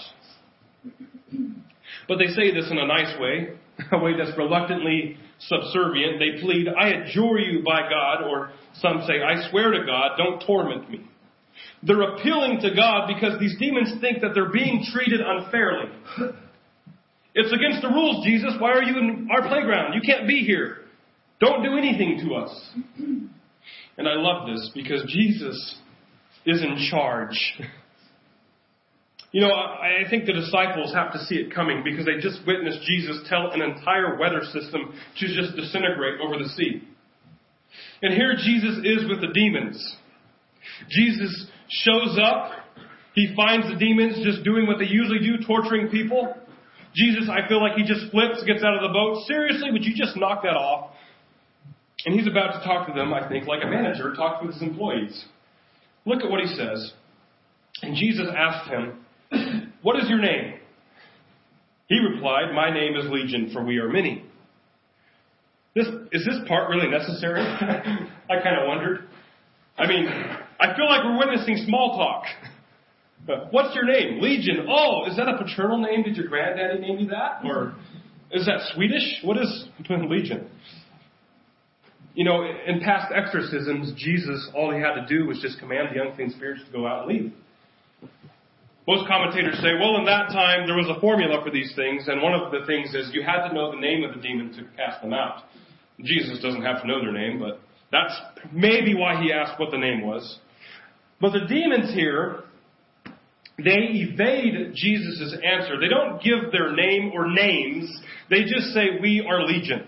But 2.06 2.18
they 2.18 2.28
say 2.28 2.54
this 2.54 2.70
in 2.70 2.78
a 2.78 2.86
nice 2.86 3.18
way, 3.18 3.58
a 3.92 3.98
way 3.98 4.12
that's 4.16 4.38
reluctantly 4.38 5.16
subservient. 5.40 6.20
They 6.20 6.40
plead, 6.40 6.68
I 6.68 6.90
adjure 6.90 7.40
you 7.40 7.64
by 7.64 7.90
God, 7.90 8.22
or 8.22 8.52
some 8.74 9.02
say, 9.04 9.14
I 9.20 9.50
swear 9.50 9.72
to 9.72 9.84
God, 9.84 10.12
don't 10.16 10.40
torment 10.46 10.88
me. 10.88 11.00
They're 11.82 12.02
appealing 12.02 12.60
to 12.60 12.72
God 12.72 13.08
because 13.08 13.40
these 13.40 13.56
demons 13.58 14.00
think 14.00 14.20
that 14.20 14.30
they're 14.32 14.52
being 14.52 14.84
treated 14.92 15.20
unfairly. 15.20 15.90
It's 17.34 17.52
against 17.52 17.82
the 17.82 17.88
rules, 17.88 18.24
Jesus. 18.24 18.54
Why 18.58 18.72
are 18.72 18.82
you 18.82 18.98
in 18.98 19.28
our 19.30 19.48
playground? 19.48 19.94
You 19.94 20.00
can't 20.00 20.26
be 20.26 20.44
here. 20.44 20.78
Don't 21.40 21.62
do 21.62 21.76
anything 21.76 22.20
to 22.26 22.34
us. 22.34 22.70
And 23.96 24.08
I 24.08 24.14
love 24.14 24.46
this 24.46 24.70
because 24.74 25.02
Jesus 25.08 25.76
is 26.46 26.62
in 26.62 26.88
charge. 26.90 27.36
You 29.32 29.40
know, 29.40 29.50
I 29.50 30.08
think 30.10 30.26
the 30.26 30.34
disciples 30.34 30.92
have 30.92 31.12
to 31.14 31.18
see 31.20 31.36
it 31.36 31.54
coming 31.54 31.82
because 31.82 32.04
they 32.04 32.20
just 32.20 32.46
witnessed 32.46 32.80
Jesus 32.86 33.26
tell 33.30 33.50
an 33.50 33.62
entire 33.62 34.18
weather 34.18 34.42
system 34.52 34.92
to 35.18 35.26
just 35.26 35.56
disintegrate 35.56 36.20
over 36.20 36.36
the 36.36 36.50
sea. 36.50 36.82
And 38.02 38.12
here 38.12 38.34
Jesus 38.36 38.78
is 38.84 39.08
with 39.08 39.22
the 39.22 39.32
demons. 39.32 39.96
Jesus 40.90 41.46
shows 41.68 42.18
up. 42.22 42.52
He 43.14 43.32
finds 43.34 43.68
the 43.68 43.76
demons 43.76 44.22
just 44.22 44.44
doing 44.44 44.66
what 44.66 44.78
they 44.78 44.86
usually 44.86 45.20
do, 45.20 45.42
torturing 45.46 45.88
people. 45.88 46.34
Jesus, 46.94 47.28
I 47.30 47.48
feel 47.48 47.60
like 47.60 47.72
he 47.76 47.84
just 47.84 48.10
flips, 48.10 48.42
gets 48.44 48.62
out 48.62 48.74
of 48.74 48.82
the 48.82 48.92
boat. 48.92 49.24
Seriously, 49.26 49.70
would 49.70 49.84
you 49.84 49.94
just 49.94 50.16
knock 50.16 50.42
that 50.42 50.56
off? 50.56 50.90
And 52.04 52.18
he's 52.18 52.26
about 52.26 52.58
to 52.58 52.64
talk 52.64 52.86
to 52.88 52.92
them, 52.92 53.14
I 53.14 53.28
think, 53.28 53.46
like 53.46 53.62
a 53.62 53.66
manager 53.66 54.14
talks 54.14 54.44
with 54.44 54.54
his 54.54 54.62
employees. 54.62 55.24
Look 56.04 56.22
at 56.22 56.30
what 56.30 56.40
he 56.40 56.46
says. 56.48 56.92
And 57.82 57.96
Jesus 57.96 58.26
asked 58.36 58.68
him, 58.68 59.04
what 59.82 59.96
is 59.96 60.08
your 60.08 60.20
name? 60.20 60.54
He 61.88 61.98
replied, 61.98 62.54
My 62.54 62.72
name 62.72 62.96
is 62.96 63.06
Legion, 63.10 63.50
for 63.52 63.62
we 63.64 63.78
are 63.78 63.88
many. 63.88 64.24
This, 65.74 65.86
is 66.12 66.24
this 66.24 66.36
part 66.48 66.68
really 66.68 66.88
necessary? 66.88 67.40
I 68.30 68.42
kind 68.42 68.60
of 68.60 68.66
wondered. 68.66 69.08
I 69.78 69.86
mean, 69.86 70.06
I 70.06 70.76
feel 70.76 70.86
like 70.86 71.04
we're 71.04 71.18
witnessing 71.18 71.64
small 71.66 71.96
talk. 71.96 72.24
Uh, 73.28 73.46
what's 73.50 73.74
your 73.74 73.84
name? 73.84 74.20
Legion. 74.20 74.66
Oh, 74.68 75.04
is 75.08 75.16
that 75.16 75.28
a 75.28 75.38
paternal 75.38 75.78
name? 75.78 76.02
Did 76.02 76.16
your 76.16 76.26
granddaddy 76.26 76.80
name 76.80 76.98
you 76.98 77.08
that? 77.08 77.42
Or 77.44 77.74
is 78.32 78.46
that 78.46 78.60
Swedish? 78.74 79.20
What 79.22 79.36
is 79.36 79.66
Legion? 79.88 80.48
You 82.14 82.24
know, 82.24 82.44
in 82.44 82.80
past 82.80 83.12
exorcisms, 83.14 83.92
Jesus, 83.96 84.50
all 84.54 84.72
he 84.72 84.80
had 84.80 84.94
to 84.94 85.06
do 85.06 85.26
was 85.26 85.40
just 85.40 85.58
command 85.58 85.88
the 85.94 86.02
unclean 86.02 86.30
spirits 86.30 86.62
to 86.66 86.72
go 86.72 86.86
out 86.86 87.08
and 87.08 87.18
leave. 87.18 87.32
Most 88.86 89.06
commentators 89.06 89.56
say, 89.62 89.74
well, 89.78 89.96
in 89.96 90.04
that 90.06 90.28
time 90.28 90.66
there 90.66 90.76
was 90.76 90.90
a 90.94 91.00
formula 91.00 91.40
for 91.44 91.50
these 91.50 91.72
things, 91.76 92.08
and 92.08 92.20
one 92.20 92.34
of 92.34 92.50
the 92.50 92.66
things 92.66 92.92
is 92.94 93.10
you 93.14 93.22
had 93.22 93.46
to 93.48 93.54
know 93.54 93.70
the 93.70 93.80
name 93.80 94.02
of 94.02 94.14
the 94.14 94.20
demon 94.20 94.52
to 94.54 94.64
cast 94.76 95.00
them 95.00 95.12
out. 95.12 95.44
Jesus 96.02 96.42
doesn't 96.42 96.62
have 96.62 96.82
to 96.82 96.88
know 96.88 97.00
their 97.00 97.12
name, 97.12 97.38
but 97.38 97.60
that's 97.92 98.12
maybe 98.52 98.94
why 98.94 99.22
he 99.22 99.32
asked 99.32 99.60
what 99.60 99.70
the 99.70 99.78
name 99.78 100.04
was. 100.04 100.38
But 101.20 101.32
the 101.32 101.46
demons 101.46 101.94
here, 101.94 102.42
they 103.58 104.08
evade 104.08 104.74
Jesus' 104.74 105.34
answer. 105.44 105.78
They 105.80 105.88
don't 105.88 106.22
give 106.22 106.52
their 106.52 106.74
name 106.74 107.12
or 107.14 107.30
names. 107.30 107.90
They 108.30 108.42
just 108.42 108.72
say, 108.74 108.98
we 109.00 109.26
are 109.28 109.44
legion. 109.44 109.86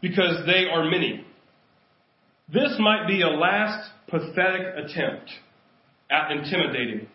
Because 0.00 0.46
they 0.46 0.66
are 0.70 0.84
many. 0.84 1.24
This 2.52 2.76
might 2.78 3.06
be 3.06 3.22
a 3.22 3.28
last 3.28 3.90
pathetic 4.08 4.66
attempt 4.76 5.30
at 6.10 6.30
intimidating 6.30 7.08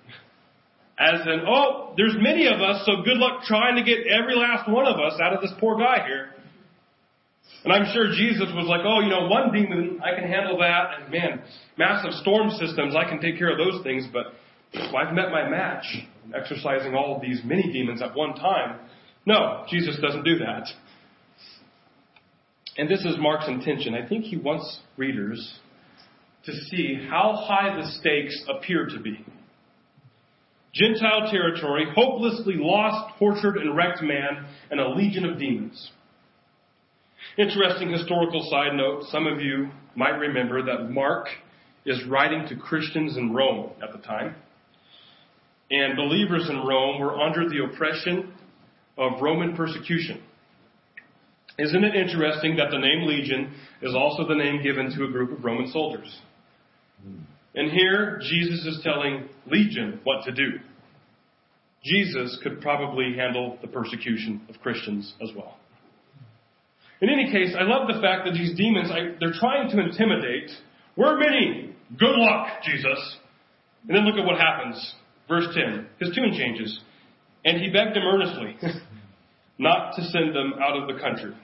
as 1.00 1.22
in, 1.26 1.42
oh, 1.48 1.94
there's 1.98 2.16
many 2.20 2.48
of 2.48 2.62
us, 2.62 2.86
so 2.86 3.02
good 3.04 3.18
luck 3.18 3.44
trying 3.44 3.76
to 3.76 3.84
get 3.84 4.06
every 4.08 4.36
last 4.36 4.70
one 4.70 4.86
of 4.86 5.00
us 5.00 5.20
out 5.22 5.34
of 5.34 5.42
this 5.42 5.52
poor 5.60 5.78
guy 5.78 6.06
here. 6.06 6.30
And 7.64 7.74
I'm 7.74 7.92
sure 7.94 8.12
Jesus 8.12 8.48
was 8.54 8.68
like, 8.68 8.82
oh, 8.86 9.00
you 9.02 9.10
know, 9.10 9.28
one 9.28 9.52
demon, 9.52 10.00
I 10.04 10.14
can 10.14 10.30
handle 10.30 10.58
that. 10.60 11.02
And 11.02 11.12
man, 11.12 11.42
massive 11.78 12.12
storm 12.22 12.52
systems, 12.52 12.96
I 12.96 13.10
can 13.10 13.20
take 13.20 13.38
care 13.38 13.52
of 13.52 13.58
those 13.58 13.82
things. 13.84 14.06
But 14.12 14.34
I've 14.76 15.14
met 15.14 15.32
my 15.32 15.48
match 15.50 15.86
exorcising 16.36 16.96
all 16.96 17.16
of 17.16 17.22
these 17.22 17.42
many 17.44 17.72
demons 17.72 18.02
at 18.02 18.16
one 18.16 18.34
time. 18.36 18.80
No, 19.26 19.66
Jesus 19.70 19.98
doesn't 20.02 20.24
do 20.24 20.40
that. 20.40 20.68
And 22.78 22.90
this 22.90 23.06
is 23.06 23.16
Mark's 23.20 23.48
intention. 23.48 23.94
I 23.94 24.08
think 24.08 24.26
he 24.26 24.38
wants 24.38 24.80
readers 24.98 25.60
to 26.46 26.52
see 26.52 27.08
how 27.10 27.46
high 27.48 27.76
the 27.80 27.88
stakes 28.00 28.44
appear 28.50 28.88
to 28.88 29.00
be. 29.00 29.24
Gentile 30.74 31.30
territory, 31.30 31.86
hopelessly 31.96 32.56
lost, 32.58 33.18
tortured, 33.20 33.58
and 33.58 33.78
wrecked 33.78 34.02
man, 34.02 34.48
and 34.72 34.80
a 34.80 34.90
legion 34.90 35.24
of 35.24 35.38
demons. 35.38 35.92
Interesting 37.38 37.92
historical 37.92 38.48
side 38.50 38.74
note 38.74 39.04
some 39.10 39.28
of 39.28 39.40
you 39.40 39.70
might 39.96 40.18
remember 40.18 40.64
that 40.64 40.90
Mark 40.90 41.28
is 41.86 42.04
writing 42.08 42.48
to 42.50 42.56
Christians 42.56 43.18
in 43.18 43.34
Rome 43.34 43.72
at 43.84 43.92
the 43.92 44.00
time. 44.00 44.36
And 45.72 45.96
believers 45.96 46.50
in 46.50 46.58
Rome 46.58 47.00
were 47.00 47.20
under 47.20 47.50
the 47.50 47.64
oppression 47.64 48.34
of 48.98 49.22
Roman 49.22 49.56
persecution. 49.56 50.22
Isn't 51.58 51.84
it 51.84 51.96
interesting 51.96 52.56
that 52.58 52.72
the 52.72 52.80
name 52.80 53.08
Legion 53.08 53.54
is 53.82 53.96
also 53.96 54.28
the 54.28 54.36
name 54.36 54.62
given 54.64 54.92
to 54.96 55.06
a 55.06 55.12
group 55.12 55.38
of 55.38 55.44
Roman 55.44 55.72
soldiers? 55.72 56.20
And 57.56 57.72
here, 57.72 58.20
Jesus 58.30 58.66
is 58.66 58.82
telling 58.84 59.30
Legion 59.46 60.00
what 60.04 60.26
to 60.26 60.32
do. 60.32 60.60
Jesus 61.84 62.40
could 62.42 62.62
probably 62.62 63.16
handle 63.16 63.58
the 63.62 63.68
persecution 63.68 64.42
of 64.50 64.60
Christians 64.62 65.14
as 65.22 65.30
well. 65.36 65.58
In 67.02 67.10
any 67.10 67.32
case, 67.32 67.54
I 67.60 67.64
love 67.64 67.88
the 67.88 68.02
fact 68.02 68.26
that 68.26 68.34
these 68.34 68.56
demons, 68.56 68.90
I, 68.90 69.16
they're 69.20 69.34
trying 69.34 69.70
to 69.70 69.80
intimidate. 69.80 70.50
We're 70.96 71.20
many. 71.20 71.76
Good 72.00 72.16
luck, 72.16 72.48
Jesus. 72.64 73.18
And 73.88 73.98
then 73.98 74.06
look 74.06 74.18
at 74.18 74.26
what 74.26 74.40
happens. 74.40 74.96
Verse 75.28 75.48
10. 75.54 75.88
His 76.00 76.16
tune 76.16 76.34
changes. 76.38 76.80
And 77.46 77.62
he 77.62 77.70
begged 77.70 77.96
them 77.96 78.04
earnestly 78.04 78.58
not 79.58 79.96
to 79.96 80.04
send 80.04 80.36
them 80.36 80.54
out 80.62 80.78
of 80.78 80.94
the 80.94 81.02
country. 81.02 81.36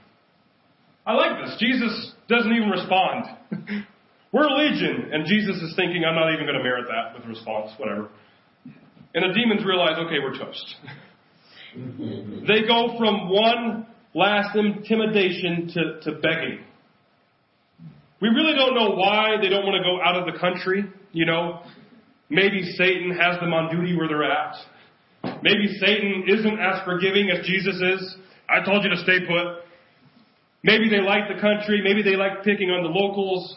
I 1.06 1.14
like 1.14 1.46
this. 1.46 1.58
Jesus 1.60 2.14
doesn't 2.28 2.52
even 2.52 2.70
respond. 2.70 3.26
We're 4.32 4.48
a 4.48 4.54
legion. 4.54 5.10
And 5.12 5.26
Jesus 5.26 5.58
is 5.58 5.76
thinking, 5.76 6.04
I'm 6.06 6.16
not 6.16 6.34
even 6.34 6.46
going 6.46 6.58
to 6.58 6.64
merit 6.64 6.86
that 6.88 7.18
with 7.18 7.28
response, 7.28 7.72
whatever. 7.78 8.10
And 9.16 9.28
the 9.28 9.34
demons 9.34 9.66
realize, 9.66 9.98
okay, 9.98 10.20
we're 10.20 10.38
toast. 10.38 10.76
they 12.48 12.68
go 12.68 12.96
from 13.00 13.30
one 13.30 13.88
last 14.14 14.56
intimidation 14.56 15.72
to, 15.74 16.12
to 16.12 16.20
begging. 16.20 16.60
We 18.22 18.28
really 18.30 18.54
don't 18.54 18.76
know 18.76 18.92
why 18.96 19.38
they 19.42 19.50
don't 19.50 19.66
want 19.66 19.78
to 19.78 19.84
go 19.84 20.00
out 20.04 20.16
of 20.16 20.32
the 20.32 20.40
country. 20.40 20.86
You 21.12 21.26
know, 21.26 21.64
maybe 22.30 22.64
Satan 22.78 23.12
has 23.12 23.40
them 23.40 23.54
on 23.54 23.76
duty 23.76 23.96
where 23.96 24.08
they're 24.08 24.24
at. 24.24 24.56
Maybe 25.44 25.68
Satan 25.80 26.26
isn't 26.28 26.60
as 26.60 26.84
forgiving 26.86 27.30
as 27.30 27.46
Jesus 27.46 27.76
is. 27.76 28.16
I 28.50 28.64
told 28.64 28.84
you 28.84 28.90
to 28.90 28.98
stay 28.98 29.20
put. 29.28 29.66
Maybe 30.64 30.90
they 30.90 31.02
like 31.02 31.28
the 31.28 31.40
country. 31.40 31.82
Maybe 31.84 32.02
they 32.04 32.16
like 32.16 32.44
picking 32.44 32.70
on 32.70 32.84
the 32.84 32.90
locals. 32.90 33.56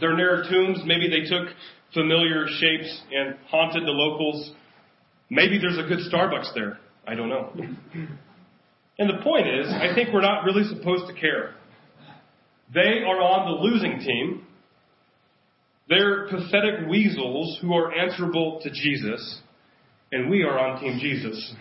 They're 0.00 0.16
near 0.16 0.44
tombs. 0.48 0.80
Maybe 0.84 1.08
they 1.08 1.28
took 1.28 1.48
familiar 1.94 2.46
shapes 2.46 3.02
and 3.12 3.36
haunted 3.50 3.84
the 3.84 3.92
locals. 3.92 4.52
Maybe 5.30 5.58
there's 5.58 5.78
a 5.78 5.88
good 5.88 6.00
Starbucks 6.12 6.54
there. 6.54 6.78
I 7.06 7.14
don't 7.14 7.28
know. 7.28 7.52
And 8.98 9.08
the 9.08 9.22
point 9.22 9.46
is, 9.46 9.66
I 9.68 9.94
think 9.94 10.12
we're 10.12 10.20
not 10.20 10.44
really 10.44 10.64
supposed 10.64 11.06
to 11.06 11.18
care. 11.18 11.54
They 12.74 13.02
are 13.06 13.20
on 13.20 13.46
the 13.46 13.62
losing 13.62 13.98
team. 14.00 14.46
They're 15.88 16.28
pathetic 16.28 16.88
weasels 16.88 17.58
who 17.62 17.74
are 17.74 17.92
answerable 17.94 18.60
to 18.62 18.70
Jesus, 18.70 19.40
and 20.12 20.30
we 20.30 20.42
are 20.42 20.58
on 20.58 20.80
Team 20.80 20.98
Jesus. 21.00 21.54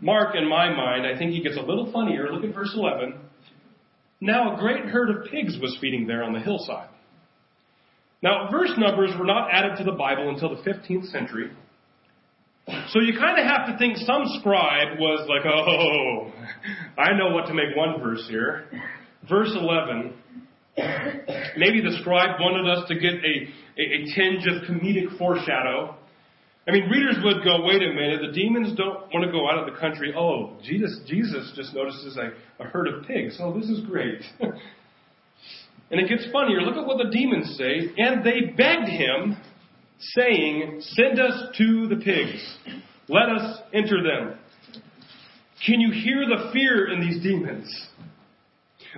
Mark, 0.00 0.34
in 0.36 0.48
my 0.48 0.74
mind, 0.74 1.06
I 1.06 1.18
think 1.18 1.32
he 1.32 1.42
gets 1.42 1.56
a 1.56 1.60
little 1.60 1.90
funnier. 1.92 2.32
Look 2.32 2.44
at 2.44 2.54
verse 2.54 2.72
11. 2.74 3.18
Now 4.20 4.56
a 4.56 4.58
great 4.58 4.84
herd 4.86 5.10
of 5.10 5.30
pigs 5.30 5.56
was 5.60 5.76
feeding 5.80 6.06
there 6.06 6.24
on 6.24 6.32
the 6.32 6.40
hillside. 6.40 6.88
Now, 8.20 8.48
verse 8.50 8.72
numbers 8.76 9.10
were 9.18 9.26
not 9.26 9.48
added 9.52 9.76
to 9.78 9.84
the 9.84 9.92
Bible 9.92 10.28
until 10.28 10.50
the 10.50 10.62
15th 10.68 11.06
century. 11.12 11.52
So 12.88 13.00
you 13.00 13.16
kind 13.18 13.38
of 13.38 13.46
have 13.46 13.68
to 13.68 13.78
think 13.78 13.96
some 13.98 14.24
scribe 14.40 14.98
was 14.98 15.26
like, 15.28 15.46
oh, 15.46 16.32
I 17.00 17.16
know 17.16 17.34
what 17.34 17.46
to 17.46 17.54
make 17.54 17.76
one 17.76 18.00
verse 18.00 18.26
here. 18.28 18.64
Verse 19.28 19.50
11. 19.54 20.14
Maybe 21.56 21.80
the 21.80 21.98
scribe 22.00 22.40
wanted 22.40 22.70
us 22.70 22.88
to 22.88 22.94
get 22.94 23.14
a, 23.14 23.34
a, 23.78 23.82
a 23.82 24.14
tinge 24.14 24.46
of 24.46 24.68
comedic 24.68 25.16
foreshadow 25.18 25.98
I 26.68 26.70
mean, 26.70 26.90
readers 26.90 27.16
would 27.24 27.42
go, 27.44 27.64
wait 27.64 27.82
a 27.82 27.94
minute, 27.94 28.20
the 28.20 28.32
demons 28.32 28.76
don't 28.76 29.10
want 29.14 29.24
to 29.24 29.32
go 29.32 29.48
out 29.48 29.56
of 29.58 29.72
the 29.72 29.80
country. 29.80 30.12
Oh, 30.14 30.58
Jesus, 30.62 31.00
Jesus 31.06 31.50
just 31.56 31.74
notices 31.74 32.18
a, 32.18 32.62
a 32.62 32.66
herd 32.66 32.88
of 32.88 33.06
pigs. 33.06 33.38
Oh, 33.40 33.58
this 33.58 33.70
is 33.70 33.80
great. 33.86 34.20
and 34.40 34.52
it 35.98 36.10
gets 36.10 36.30
funnier. 36.30 36.60
Look 36.60 36.76
at 36.76 36.86
what 36.86 36.98
the 36.98 37.10
demons 37.10 37.56
say. 37.56 37.90
And 37.96 38.22
they 38.22 38.52
begged 38.54 38.88
him, 38.90 39.38
saying, 39.98 40.82
Send 40.82 41.18
us 41.18 41.56
to 41.56 41.88
the 41.88 41.96
pigs. 41.96 42.58
Let 43.08 43.30
us 43.30 43.60
enter 43.72 44.02
them. 44.02 44.38
Can 45.64 45.80
you 45.80 45.90
hear 45.90 46.26
the 46.26 46.50
fear 46.52 46.92
in 46.92 47.00
these 47.00 47.22
demons? 47.22 47.87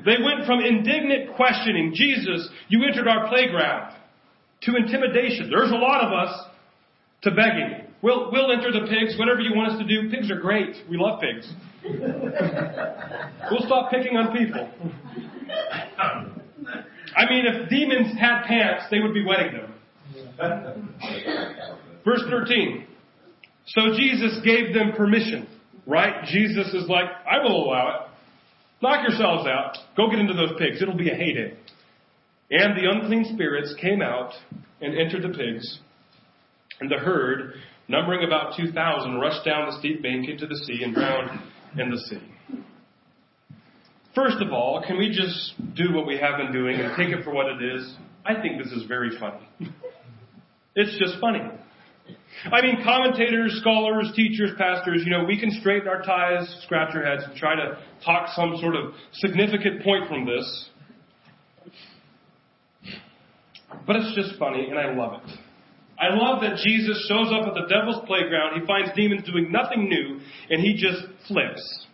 They 0.05 0.17
went 0.23 0.47
from 0.47 0.61
indignant 0.61 1.35
questioning, 1.37 1.93
Jesus, 1.95 2.49
you 2.69 2.85
entered 2.85 3.09
our 3.09 3.29
playground, 3.29 3.95
to 4.63 4.77
intimidation. 4.77 5.51
There's 5.51 5.71
a 5.71 5.77
lot 5.77 6.05
of 6.05 6.13
us 6.13 6.47
to 7.23 7.31
begging. 7.31 7.87
We'll, 8.03 8.31
we'll 8.33 8.51
enter 8.51 8.73
the 8.73 8.87
pigs, 8.89 9.19
whatever 9.19 9.41
you 9.41 9.55
want 9.55 9.73
us 9.73 9.79
to 9.79 9.87
do. 9.87 10.11
Pigs 10.11 10.31
are 10.31 10.41
great. 10.41 10.75
We 10.89 10.97
love 10.97 11.21
pigs. 11.21 11.53
we'll 13.51 13.67
stop 13.67 13.91
picking 13.91 14.17
on 14.17 14.37
people. 14.37 14.71
I 17.17 17.29
mean, 17.29 17.45
if 17.47 17.69
demons 17.69 18.19
had 18.19 18.45
pants, 18.45 18.85
they 18.91 19.01
would 19.01 19.13
be 19.13 19.25
wetting 19.25 19.53
them. 19.53 19.75
Verse 22.05 22.23
13. 22.31 22.87
So 23.67 23.95
Jesus 23.97 24.41
gave 24.45 24.73
them 24.75 24.93
permission, 24.97 25.47
right? 25.87 26.25
Jesus 26.25 26.73
is 26.73 26.89
like, 26.89 27.07
I 27.31 27.43
will 27.43 27.67
allow 27.67 27.89
it. 27.89 28.10
Knock 28.83 29.09
yourselves 29.09 29.47
out. 29.47 29.77
Go 29.97 30.09
get 30.11 30.19
into 30.19 30.35
those 30.35 30.53
pigs. 30.59 30.81
It'll 30.81 30.97
be 30.97 31.11
a 31.11 31.15
heyday. 31.15 31.57
And 32.51 32.77
the 32.77 32.91
unclean 32.91 33.27
spirits 33.35 33.75
came 33.81 34.03
out 34.03 34.33
and 34.81 34.99
entered 34.99 35.23
the 35.23 35.37
pigs 35.37 35.79
and 36.81 36.91
the 36.91 36.97
herd, 36.97 37.55
numbering 37.89 38.25
about 38.27 38.57
2,000, 38.57 39.21
rushed 39.21 39.45
down 39.45 39.67
the 39.67 39.79
steep 39.79 40.03
bank 40.03 40.29
into 40.29 40.47
the 40.47 40.57
sea 40.57 40.83
and 40.83 40.95
drowned 40.95 41.41
in 41.79 41.91
the 41.91 41.99
sea. 41.99 42.23
First 44.15 44.39
of 44.41 44.53
all, 44.53 44.83
can 44.85 44.99
we 44.99 45.11
just 45.11 45.55
do 45.77 45.95
what 45.95 46.07
we 46.07 46.19
have 46.19 46.39
been 46.39 46.53
doing 46.53 46.81
and 46.81 46.97
take 46.97 47.11
it 47.11 47.23
for 47.23 47.33
what 47.33 47.47
it 47.47 47.63
is? 47.63 47.95
I 48.25 48.41
think 48.41 48.63
this 48.63 48.73
is 48.73 48.85
very 48.89 49.11
funny. 49.19 49.47
It's 50.75 50.99
just 50.99 51.21
funny. 51.21 51.41
I 52.51 52.63
mean, 52.63 52.83
commentators, 52.83 53.59
scholars, 53.61 54.11
teachers, 54.17 54.53
pastors, 54.57 55.03
you 55.05 55.11
know, 55.11 55.25
we 55.25 55.39
can 55.39 55.51
straighten 55.61 55.89
our 55.89 56.03
ties, 56.03 56.49
scratch 56.65 56.95
our 56.95 57.05
heads, 57.05 57.23
and 57.27 57.37
try 57.37 57.55
to 57.55 57.79
talk 58.05 58.29
some 58.35 58.57
sort 58.61 58.77
of 58.77 58.95
significant 59.13 59.83
point 59.83 60.09
from 60.09 60.25
this. 60.25 60.69
But 63.87 63.97
it's 63.97 64.15
just 64.15 64.39
funny, 64.39 64.69
and 64.71 64.79
I 64.79 64.95
love 64.95 65.21
it. 65.23 65.31
I 66.01 66.15
love 66.15 66.41
that 66.41 66.57
Jesus 66.65 67.07
shows 67.09 67.29
up 67.29 67.47
at 67.47 67.55
the 67.55 67.67
devil's 67.69 68.03
playground. 68.07 68.59
He 68.59 68.67
finds 68.67 68.91
demons 68.97 69.23
doing 69.31 69.53
nothing 69.53 69.89
new, 69.89 70.19
and 70.49 70.63
he 70.63 70.75
just 70.75 71.03
flips. 71.29 71.87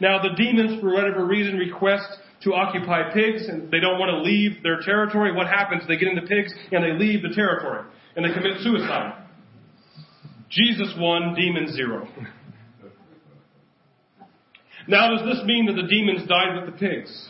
Now, 0.00 0.20
the 0.20 0.34
demons, 0.36 0.80
for 0.80 0.92
whatever 0.92 1.24
reason, 1.24 1.56
request 1.56 2.18
to 2.42 2.52
occupy 2.52 3.12
pigs, 3.14 3.48
and 3.48 3.70
they 3.70 3.78
don't 3.78 3.98
want 3.98 4.10
to 4.10 4.28
leave 4.28 4.62
their 4.64 4.80
territory. 4.80 5.32
What 5.32 5.46
happens? 5.46 5.84
They 5.86 5.96
get 5.96 6.08
into 6.08 6.22
pigs, 6.22 6.52
and 6.72 6.82
they 6.82 6.92
leave 6.98 7.22
the 7.22 7.32
territory, 7.34 7.84
and 8.16 8.24
they 8.24 8.34
commit 8.34 8.60
suicide. 8.60 9.23
Jesus 10.54 10.94
won, 10.96 11.34
demons 11.34 11.74
zero. 11.74 12.08
Now, 14.86 15.10
does 15.16 15.26
this 15.26 15.44
mean 15.44 15.66
that 15.66 15.80
the 15.80 15.88
demons 15.88 16.28
died 16.28 16.56
with 16.56 16.72
the 16.72 16.78
pigs? 16.78 17.28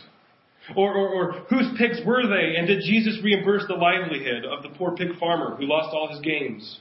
Or, 0.75 0.93
or, 0.93 1.09
or, 1.09 1.31
whose 1.49 1.67
pigs 1.77 1.99
were 2.05 2.23
they? 2.27 2.55
And 2.57 2.67
did 2.67 2.81
Jesus 2.81 3.19
reimburse 3.23 3.63
the 3.67 3.75
livelihood 3.75 4.45
of 4.45 4.63
the 4.63 4.69
poor 4.77 4.95
pig 4.95 5.17
farmer 5.19 5.55
who 5.55 5.65
lost 5.65 5.93
all 5.93 6.09
his 6.09 6.19
gains? 6.21 6.79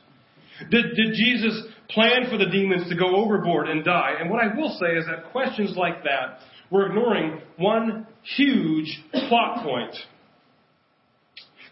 Did, 0.71 0.97
did 0.97 1.15
Jesus 1.15 1.65
plan 1.91 2.31
for 2.31 2.39
the 2.39 2.47
demons 2.47 2.89
to 2.89 2.97
go 2.97 3.17
overboard 3.17 3.69
and 3.69 3.85
die? 3.85 4.15
And 4.19 4.31
what 4.31 4.43
I 4.43 4.57
will 4.57 4.71
say 4.81 4.97
is 4.97 5.05
that 5.07 5.31
questions 5.33 5.77
like 5.77 6.03
that, 6.05 6.39
we're 6.71 6.87
ignoring 6.87 7.41
one 7.57 8.07
huge 8.37 9.03
plot 9.29 9.63
point. 9.63 9.95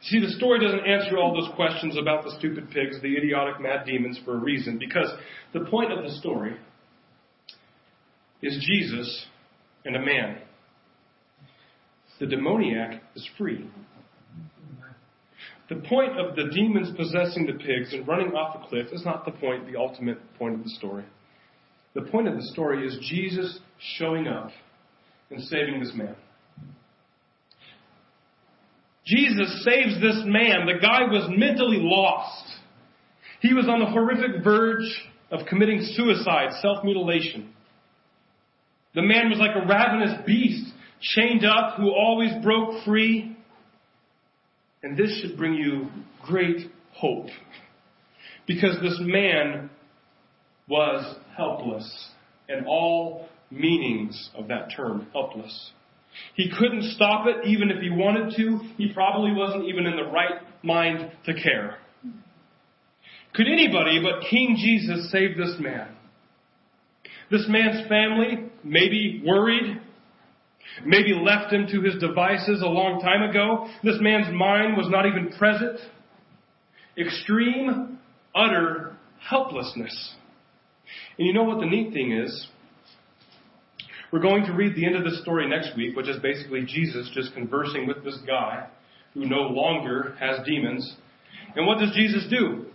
See, 0.02 0.20
the 0.20 0.30
story 0.30 0.60
doesn't 0.60 0.86
answer 0.86 1.16
all 1.16 1.32
those 1.32 1.54
questions 1.54 1.96
about 1.96 2.24
the 2.24 2.34
stupid 2.38 2.70
pigs, 2.70 3.00
the 3.02 3.16
idiotic 3.16 3.60
mad 3.60 3.86
demons 3.86 4.18
for 4.24 4.34
a 4.34 4.38
reason, 4.38 4.78
because 4.78 5.08
the 5.52 5.60
point 5.66 5.92
of 5.92 6.02
the 6.02 6.10
story 6.18 6.56
is 8.42 8.64
Jesus 8.68 9.26
and 9.84 9.96
a 9.96 10.00
man 10.00 10.38
the 12.22 12.28
demoniac 12.28 13.02
is 13.16 13.28
free. 13.36 13.68
The 15.68 15.74
point 15.88 16.20
of 16.20 16.36
the 16.36 16.50
demons 16.54 16.96
possessing 16.96 17.46
the 17.46 17.54
pigs 17.54 17.92
and 17.92 18.06
running 18.06 18.28
off 18.28 18.60
the 18.60 18.68
cliff 18.68 18.92
is 18.92 19.04
not 19.04 19.24
the 19.24 19.32
point, 19.32 19.66
the 19.66 19.76
ultimate 19.76 20.18
point 20.38 20.54
of 20.54 20.62
the 20.62 20.70
story. 20.70 21.04
The 21.94 22.02
point 22.02 22.28
of 22.28 22.36
the 22.36 22.44
story 22.52 22.86
is 22.86 22.96
Jesus 23.10 23.58
showing 23.96 24.28
up 24.28 24.50
and 25.30 25.42
saving 25.42 25.80
this 25.80 25.90
man. 25.96 26.14
Jesus 29.04 29.64
saves 29.64 30.00
this 30.00 30.22
man. 30.24 30.66
The 30.66 30.78
guy 30.80 31.02
was 31.02 31.28
mentally 31.30 31.78
lost. 31.80 32.44
He 33.40 33.54
was 33.54 33.66
on 33.68 33.80
the 33.80 33.86
horrific 33.86 34.44
verge 34.44 34.86
of 35.30 35.46
committing 35.46 35.80
suicide, 35.94 36.50
self-mutilation. 36.60 37.52
The 38.94 39.02
man 39.02 39.30
was 39.30 39.38
like 39.38 39.56
a 39.56 39.66
ravenous 39.66 40.24
beast, 40.26 40.72
chained 41.00 41.44
up, 41.44 41.76
who 41.76 41.90
always 41.90 42.30
broke 42.42 42.84
free. 42.84 43.36
And 44.82 44.96
this 44.96 45.20
should 45.20 45.36
bring 45.36 45.54
you 45.54 45.88
great 46.24 46.70
hope. 46.92 47.28
Because 48.46 48.76
this 48.82 48.98
man 49.00 49.70
was 50.68 51.16
helpless 51.36 52.10
in 52.48 52.64
all 52.66 53.28
meanings 53.50 54.30
of 54.36 54.48
that 54.48 54.68
term, 54.76 55.08
helpless. 55.12 55.72
He 56.34 56.50
couldn't 56.58 56.82
stop 56.94 57.26
it 57.26 57.46
even 57.46 57.70
if 57.70 57.80
he 57.80 57.90
wanted 57.90 58.34
to. 58.36 58.60
He 58.76 58.92
probably 58.92 59.32
wasn't 59.32 59.64
even 59.64 59.86
in 59.86 59.96
the 59.96 60.10
right 60.10 60.40
mind 60.62 61.12
to 61.26 61.34
care. 61.34 61.78
Could 63.34 63.46
anybody 63.46 64.02
but 64.02 64.28
King 64.28 64.56
Jesus 64.58 65.10
save 65.10 65.36
this 65.36 65.56
man? 65.58 65.88
This 67.30 67.46
man's 67.48 67.88
family 67.88 68.50
maybe 68.62 69.22
worried, 69.24 69.80
maybe 70.84 71.14
left 71.14 71.52
him 71.52 71.66
to 71.68 71.80
his 71.80 71.94
devices 71.98 72.60
a 72.60 72.66
long 72.66 73.00
time 73.00 73.28
ago. 73.28 73.68
This 73.82 73.96
man's 74.00 74.32
mind 74.34 74.76
was 74.76 74.88
not 74.90 75.06
even 75.06 75.32
present. 75.38 75.78
Extreme, 76.98 77.98
utter 78.34 78.96
helplessness. 79.18 80.14
And 81.18 81.26
you 81.26 81.32
know 81.32 81.44
what 81.44 81.60
the 81.60 81.66
neat 81.66 81.94
thing 81.94 82.12
is? 82.12 82.48
We're 84.12 84.20
going 84.20 84.44
to 84.44 84.52
read 84.52 84.76
the 84.76 84.84
end 84.84 84.94
of 84.94 85.04
the 85.04 85.22
story 85.22 85.48
next 85.48 85.74
week, 85.74 85.96
which 85.96 86.06
is 86.06 86.20
basically 86.20 86.66
Jesus 86.66 87.10
just 87.14 87.32
conversing 87.32 87.86
with 87.86 88.04
this 88.04 88.18
guy 88.26 88.68
who 89.14 89.24
no 89.24 89.40
longer 89.40 90.14
has 90.20 90.44
demons. 90.46 90.96
And 91.56 91.66
what 91.66 91.78
does 91.78 91.92
Jesus 91.94 92.26
do? 92.28 92.66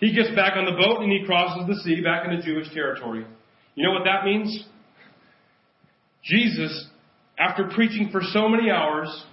He 0.00 0.14
gets 0.14 0.34
back 0.34 0.56
on 0.56 0.64
the 0.64 0.72
boat 0.72 1.02
and 1.02 1.12
he 1.12 1.24
crosses 1.26 1.66
the 1.66 1.74
sea 1.82 2.00
back 2.00 2.26
into 2.26 2.42
Jewish 2.42 2.72
territory. 2.72 3.26
You 3.74 3.86
know 3.86 3.92
what 3.92 4.04
that 4.04 4.24
means? 4.24 4.64
Jesus, 6.24 6.86
after 7.38 7.68
preaching 7.74 8.08
for 8.10 8.22
so 8.32 8.48
many 8.48 8.70
hours, 8.70 9.24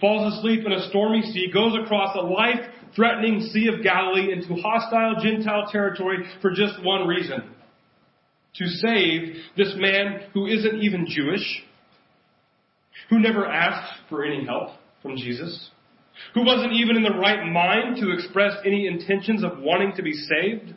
falls 0.00 0.34
asleep 0.34 0.64
in 0.66 0.72
a 0.72 0.88
stormy 0.88 1.22
sea, 1.22 1.50
goes 1.52 1.72
across 1.82 2.14
a 2.16 2.20
life 2.20 2.60
threatening 2.94 3.40
Sea 3.52 3.70
of 3.74 3.82
Galilee 3.82 4.32
into 4.32 4.54
hostile 4.62 5.16
Gentile 5.20 5.66
territory 5.72 6.18
for 6.40 6.50
just 6.50 6.74
one 6.82 7.08
reason. 7.08 7.42
To 8.58 8.66
save 8.66 9.36
this 9.56 9.74
man 9.76 10.28
who 10.32 10.46
isn't 10.46 10.82
even 10.82 11.06
Jewish, 11.06 11.62
who 13.10 13.18
never 13.18 13.46
asked 13.46 14.00
for 14.08 14.24
any 14.24 14.46
help 14.46 14.70
from 15.02 15.16
Jesus, 15.16 15.70
who 16.34 16.44
wasn't 16.44 16.72
even 16.72 16.96
in 16.96 17.02
the 17.02 17.18
right 17.18 17.44
mind 17.44 17.96
to 17.96 18.12
express 18.12 18.54
any 18.64 18.86
intentions 18.86 19.44
of 19.44 19.58
wanting 19.58 19.92
to 19.96 20.02
be 20.02 20.12
saved. 20.12 20.74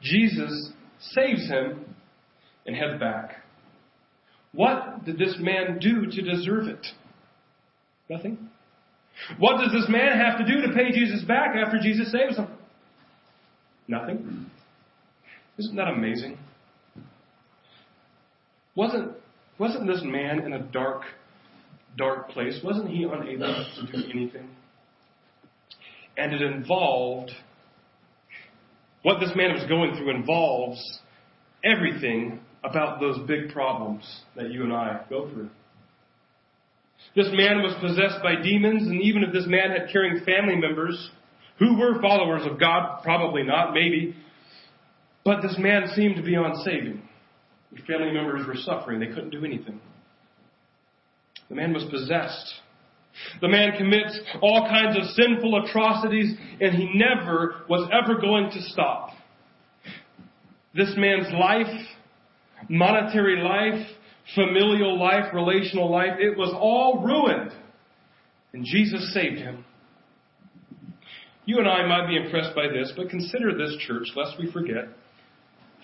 Jesus 0.00 0.70
saves 1.00 1.48
him 1.48 1.84
and 2.66 2.76
heads 2.76 3.00
back. 3.00 3.42
What 4.52 5.04
did 5.04 5.18
this 5.18 5.36
man 5.40 5.78
do 5.80 6.06
to 6.06 6.22
deserve 6.22 6.68
it? 6.68 6.86
Nothing. 8.08 8.50
What 9.38 9.60
does 9.60 9.72
this 9.72 9.88
man 9.88 10.18
have 10.18 10.38
to 10.38 10.44
do 10.44 10.62
to 10.62 10.72
pay 10.74 10.92
Jesus 10.92 11.24
back 11.24 11.56
after 11.56 11.78
Jesus 11.80 12.12
saves 12.12 12.36
him? 12.36 12.48
Nothing. 13.88 14.46
Isn't 15.58 15.76
that 15.76 15.88
amazing? 15.88 16.38
Wasn't, 18.76 19.12
wasn't 19.58 19.86
this 19.86 20.00
man 20.02 20.40
in 20.40 20.52
a 20.52 20.60
dark 20.60 21.02
dark 21.96 22.30
place, 22.30 22.58
wasn't 22.62 22.88
he 22.88 23.04
unable 23.04 23.66
to 23.76 23.86
do 23.92 24.10
anything? 24.10 24.48
And 26.16 26.32
it 26.32 26.42
involved, 26.42 27.30
what 29.02 29.20
this 29.20 29.32
man 29.34 29.52
was 29.52 29.64
going 29.68 29.96
through 29.96 30.14
involves 30.14 31.00
everything 31.64 32.40
about 32.62 33.00
those 33.00 33.18
big 33.26 33.52
problems 33.52 34.22
that 34.36 34.50
you 34.50 34.62
and 34.62 34.72
I 34.72 35.02
go 35.10 35.28
through. 35.30 35.50
This 37.14 37.28
man 37.32 37.62
was 37.62 37.74
possessed 37.80 38.22
by 38.22 38.40
demons, 38.42 38.86
and 38.86 39.00
even 39.02 39.22
if 39.22 39.32
this 39.32 39.46
man 39.46 39.70
had 39.70 39.90
caring 39.92 40.24
family 40.24 40.56
members 40.56 41.10
who 41.58 41.78
were 41.78 42.00
followers 42.00 42.42
of 42.50 42.58
God, 42.58 43.02
probably 43.02 43.42
not, 43.42 43.72
maybe, 43.72 44.16
but 45.24 45.42
this 45.42 45.56
man 45.58 45.88
seemed 45.94 46.16
to 46.16 46.22
be 46.22 46.36
Family 47.86 48.12
members 48.12 48.46
were 48.46 48.56
suffering. 48.56 49.00
They 49.00 49.06
couldn't 49.06 49.30
do 49.30 49.44
anything. 49.44 49.80
The 51.48 51.54
man 51.54 51.72
was 51.72 51.84
possessed. 51.90 52.54
The 53.40 53.48
man 53.48 53.76
commits 53.76 54.18
all 54.40 54.66
kinds 54.68 54.96
of 54.96 55.04
sinful 55.14 55.64
atrocities 55.64 56.34
and 56.60 56.74
he 56.74 56.90
never 56.94 57.62
was 57.68 57.88
ever 57.92 58.20
going 58.20 58.50
to 58.50 58.62
stop. 58.62 59.10
This 60.74 60.92
man's 60.96 61.32
life, 61.32 61.86
monetary 62.68 63.40
life, 63.40 63.86
familial 64.34 64.98
life, 64.98 65.32
relational 65.32 65.90
life, 65.90 66.18
it 66.18 66.36
was 66.36 66.52
all 66.52 67.04
ruined. 67.04 67.52
And 68.52 68.64
Jesus 68.64 69.12
saved 69.14 69.36
him. 69.36 69.64
You 71.44 71.58
and 71.58 71.68
I 71.68 71.86
might 71.86 72.08
be 72.08 72.16
impressed 72.16 72.56
by 72.56 72.68
this, 72.68 72.92
but 72.96 73.10
consider 73.10 73.56
this 73.56 73.76
church, 73.86 74.08
lest 74.16 74.38
we 74.40 74.50
forget. 74.50 74.88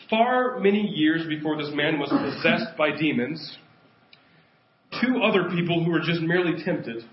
Far 0.09 0.59
many 0.61 0.81
years 0.81 1.27
before 1.29 1.57
this 1.57 1.71
man 1.75 1.99
was 1.99 2.09
possessed 2.09 2.77
by 2.77 2.97
demons, 2.97 3.59
two 5.01 5.23
other 5.23 5.51
people 5.51 5.85
who 5.85 5.91
were 5.91 6.01
just 6.01 6.21
merely 6.21 6.63
tempted 6.65 7.05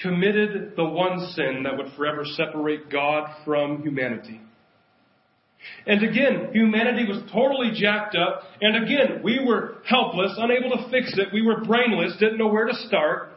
committed 0.00 0.74
the 0.76 0.84
one 0.84 1.18
sin 1.34 1.64
that 1.64 1.76
would 1.76 1.92
forever 1.96 2.24
separate 2.24 2.90
God 2.90 3.28
from 3.44 3.82
humanity. 3.82 4.40
And 5.86 6.04
again, 6.04 6.50
humanity 6.52 7.04
was 7.04 7.18
totally 7.32 7.72
jacked 7.74 8.14
up. 8.14 8.42
And 8.60 8.84
again, 8.84 9.22
we 9.24 9.44
were 9.44 9.78
helpless, 9.84 10.32
unable 10.36 10.70
to 10.76 10.90
fix 10.90 11.12
it. 11.18 11.28
We 11.32 11.42
were 11.42 11.64
brainless, 11.64 12.16
didn't 12.20 12.38
know 12.38 12.48
where 12.48 12.66
to 12.66 12.74
start. 12.86 13.30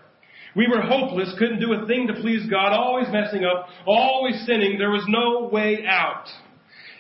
We 0.56 0.68
were 0.68 0.82
hopeless, 0.82 1.34
couldn't 1.40 1.62
do 1.62 1.74
a 1.74 1.88
thing 1.88 2.08
to 2.08 2.14
please 2.22 2.48
God, 2.50 2.74
always 2.74 3.08
messing 3.12 3.46
up, 3.46 3.70
always 3.88 4.36
sinning. 4.46 4.78
There 4.78 4.92
was 4.92 5.06
no 5.08 5.50
way 5.52 5.86
out. 5.88 6.26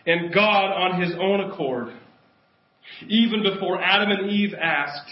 And 0.05 0.33
God, 0.33 0.71
on 0.71 1.01
His 1.01 1.13
own 1.19 1.51
accord, 1.51 1.93
even 3.07 3.43
before 3.43 3.81
Adam 3.81 4.11
and 4.11 4.29
Eve 4.29 4.53
asked, 4.59 5.11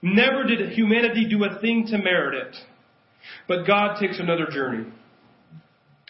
Never 0.00 0.44
did 0.44 0.72
humanity 0.72 1.26
do 1.28 1.44
a 1.44 1.60
thing 1.60 1.86
to 1.90 1.98
merit 1.98 2.46
it. 2.46 2.56
But 3.48 3.66
God 3.66 3.98
takes 4.00 4.18
another 4.20 4.46
journey. 4.50 4.86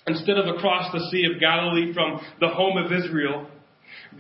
Instead 0.07 0.37
of 0.37 0.57
across 0.57 0.93
the 0.93 1.09
Sea 1.11 1.27
of 1.33 1.41
Galilee 1.41 1.93
from 1.93 2.21
the 2.41 2.49
home 2.49 2.77
of 2.79 2.93
Israel, 2.93 3.47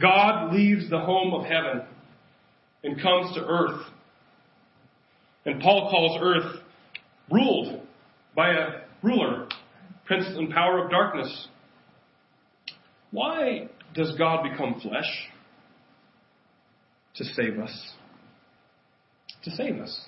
God 0.00 0.52
leaves 0.52 0.88
the 0.90 0.98
home 0.98 1.34
of 1.34 1.44
heaven 1.44 1.82
and 2.84 3.00
comes 3.00 3.34
to 3.34 3.44
earth. 3.44 3.86
And 5.44 5.60
Paul 5.60 5.90
calls 5.90 6.18
earth 6.22 6.62
ruled 7.30 7.82
by 8.34 8.50
a 8.50 8.66
ruler, 9.02 9.48
prince 10.04 10.26
and 10.28 10.50
power 10.50 10.84
of 10.84 10.90
darkness. 10.90 11.48
Why 13.10 13.68
does 13.98 14.14
God 14.16 14.48
become 14.48 14.80
flesh? 14.80 15.28
To 17.16 17.24
save 17.24 17.58
us 17.58 17.92
to 19.44 19.50
save 19.50 19.80
us. 19.80 20.06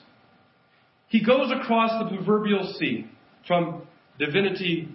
He 1.09 1.25
goes 1.25 1.51
across 1.51 1.91
the 2.03 2.17
proverbial 2.17 2.75
sea 2.79 3.07
from 3.47 3.83
divinity 4.19 4.89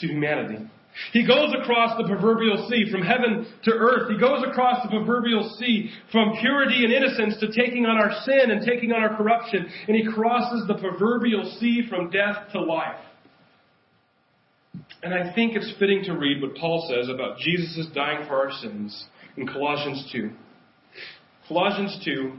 to 0.00 0.06
humanity. 0.06 0.64
He 1.12 1.26
goes 1.26 1.54
across 1.60 1.96
the 1.98 2.08
proverbial 2.08 2.66
sea 2.68 2.90
from 2.90 3.02
heaven 3.02 3.46
to 3.64 3.70
earth. 3.72 4.10
He 4.10 4.18
goes 4.18 4.42
across 4.48 4.82
the 4.82 4.88
proverbial 4.88 5.54
sea 5.58 5.90
from 6.10 6.32
purity 6.40 6.84
and 6.84 6.92
innocence 6.92 7.38
to 7.40 7.52
taking 7.52 7.86
on 7.86 7.98
our 7.98 8.10
sin 8.24 8.50
and 8.50 8.64
taking 8.66 8.92
on 8.92 9.02
our 9.02 9.16
corruption. 9.16 9.66
And 9.86 9.96
he 9.96 10.04
crosses 10.12 10.66
the 10.66 10.74
proverbial 10.74 11.56
sea 11.60 11.86
from 11.88 12.10
death 12.10 12.50
to 12.52 12.60
life. 12.60 12.96
And 15.02 15.14
I 15.14 15.32
think 15.34 15.54
it's 15.54 15.72
fitting 15.78 16.02
to 16.04 16.12
read 16.12 16.42
what 16.42 16.56
Paul 16.56 16.88
says 16.90 17.08
about 17.08 17.38
Jesus' 17.38 17.86
dying 17.94 18.26
for 18.26 18.36
our 18.36 18.52
sins 18.60 19.06
in 19.36 19.46
Colossians 19.46 20.08
2. 20.12 20.30
Colossians 21.46 22.00
2, 22.04 22.32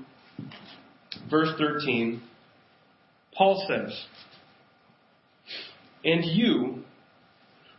verse 1.29 1.49
13, 1.57 2.21
Paul 3.33 3.65
says, 3.67 4.05
And 6.03 6.25
you, 6.25 6.83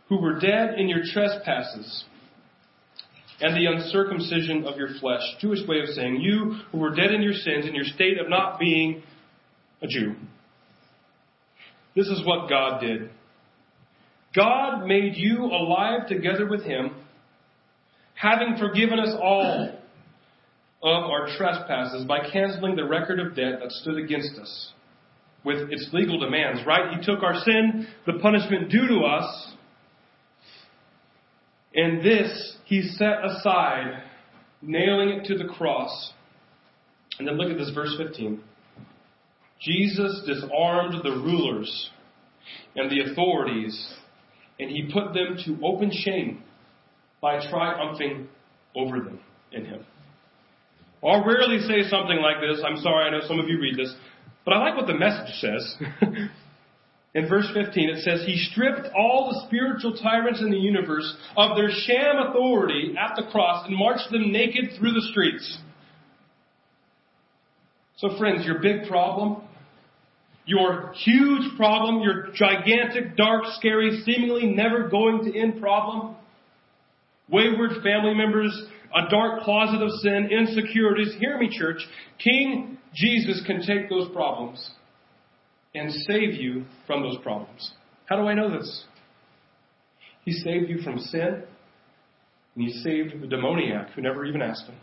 who 0.09 0.19
were 0.19 0.39
dead 0.39 0.77
in 0.77 0.89
your 0.89 1.03
trespasses 1.13 2.05
and 3.39 3.55
the 3.55 3.65
uncircumcision 3.71 4.65
of 4.65 4.77
your 4.77 4.89
flesh, 4.99 5.21
Jewish 5.39 5.65
way 5.67 5.79
of 5.79 5.87
saying, 5.89 6.19
you 6.21 6.57
who 6.71 6.77
were 6.77 6.93
dead 6.93 7.11
in 7.11 7.21
your 7.21 7.33
sins 7.33 7.65
in 7.65 7.73
your 7.73 7.85
state 7.85 8.19
of 8.19 8.29
not 8.29 8.59
being 8.59 9.03
a 9.81 9.87
Jew. 9.87 10.15
This 11.95 12.07
is 12.07 12.25
what 12.25 12.49
God 12.49 12.81
did. 12.81 13.09
God 14.35 14.85
made 14.85 15.13
you 15.15 15.45
alive 15.45 16.07
together 16.07 16.47
with 16.47 16.63
Him, 16.63 16.95
having 18.13 18.55
forgiven 18.57 18.99
us 18.99 19.15
all 19.21 19.77
of 20.83 21.03
our 21.03 21.27
trespasses 21.37 22.05
by 22.05 22.19
canceling 22.31 22.75
the 22.75 22.85
record 22.85 23.19
of 23.19 23.35
debt 23.35 23.59
that 23.61 23.71
stood 23.71 23.97
against 23.97 24.39
us. 24.39 24.71
with 25.43 25.71
its 25.71 25.89
legal 25.91 26.19
demands, 26.19 26.61
right? 26.65 26.95
He 26.97 27.05
took 27.05 27.23
our 27.23 27.35
sin, 27.43 27.87
the 28.05 28.13
punishment 28.21 28.69
due 28.69 28.87
to 28.87 28.99
us, 28.99 29.53
and 31.73 32.03
this 32.03 32.57
he 32.65 32.81
set 32.83 33.25
aside, 33.25 34.03
nailing 34.61 35.09
it 35.09 35.25
to 35.25 35.37
the 35.37 35.45
cross. 35.45 36.13
And 37.17 37.27
then 37.27 37.37
look 37.37 37.51
at 37.51 37.57
this 37.57 37.71
verse 37.73 37.95
15. 37.97 38.41
Jesus 39.61 40.21
disarmed 40.25 41.03
the 41.03 41.11
rulers 41.11 41.89
and 42.75 42.89
the 42.91 43.11
authorities, 43.11 43.93
and 44.61 44.69
he 44.69 44.91
put 44.93 45.13
them 45.13 45.37
to 45.45 45.57
open 45.65 45.91
shame 45.91 46.43
by 47.19 47.39
triumphing 47.49 48.27
over 48.75 48.99
them 48.99 49.19
in 49.51 49.65
him. 49.65 49.83
I'll 51.03 51.25
rarely 51.25 51.59
say 51.61 51.89
something 51.89 52.17
like 52.21 52.39
this. 52.41 52.63
I'm 52.63 52.77
sorry, 52.77 53.07
I 53.07 53.09
know 53.09 53.25
some 53.27 53.39
of 53.39 53.49
you 53.49 53.59
read 53.59 53.75
this, 53.75 53.93
but 54.45 54.53
I 54.53 54.59
like 54.59 54.77
what 54.77 54.85
the 54.85 54.93
message 54.93 55.33
says. 55.39 55.75
in 57.15 57.27
verse 57.27 57.49
15, 57.55 57.89
it 57.89 58.03
says, 58.03 58.23
He 58.23 58.37
stripped 58.51 58.93
all 58.95 59.31
the 59.31 59.47
spiritual 59.47 59.97
tyrants 59.97 60.41
in 60.41 60.51
the 60.51 60.57
universe 60.57 61.11
of 61.35 61.57
their 61.57 61.69
sham 61.71 62.17
authority 62.29 62.93
at 62.99 63.15
the 63.15 63.31
cross 63.31 63.65
and 63.67 63.75
marched 63.75 64.11
them 64.11 64.31
naked 64.31 64.77
through 64.77 64.91
the 64.91 65.07
streets. 65.11 65.57
So, 67.97 68.15
friends, 68.19 68.45
your 68.45 68.59
big 68.59 68.87
problem, 68.87 69.43
your 70.45 70.93
huge 71.03 71.55
problem, 71.57 72.01
your 72.01 72.27
gigantic, 72.33 73.15
dark, 73.15 73.43
scary, 73.57 74.01
seemingly 74.05 74.47
never 74.47 74.89
going 74.89 75.23
to 75.25 75.39
end 75.39 75.61
problem, 75.61 76.15
wayward 77.29 77.71
family 77.83 78.13
members, 78.13 78.51
a 78.93 79.09
dark 79.09 79.43
closet 79.43 79.81
of 79.81 79.91
sin, 80.01 80.29
insecurities. 80.31 81.15
Hear 81.19 81.37
me, 81.37 81.49
church. 81.49 81.81
King 82.19 82.77
Jesus 82.93 83.41
can 83.45 83.61
take 83.65 83.89
those 83.89 84.09
problems 84.13 84.71
and 85.73 85.91
save 85.91 86.33
you 86.33 86.65
from 86.85 87.01
those 87.01 87.17
problems. 87.23 87.71
How 88.05 88.17
do 88.17 88.23
I 88.23 88.33
know 88.33 88.51
this? 88.51 88.85
He 90.25 90.33
saved 90.33 90.69
you 90.69 90.79
from 90.81 90.99
sin, 90.99 91.43
and 92.55 92.63
he 92.67 92.73
saved 92.81 93.21
the 93.21 93.27
demoniac 93.27 93.91
who 93.91 94.01
never 94.01 94.25
even 94.25 94.41
asked 94.41 94.65
him. 94.65 94.75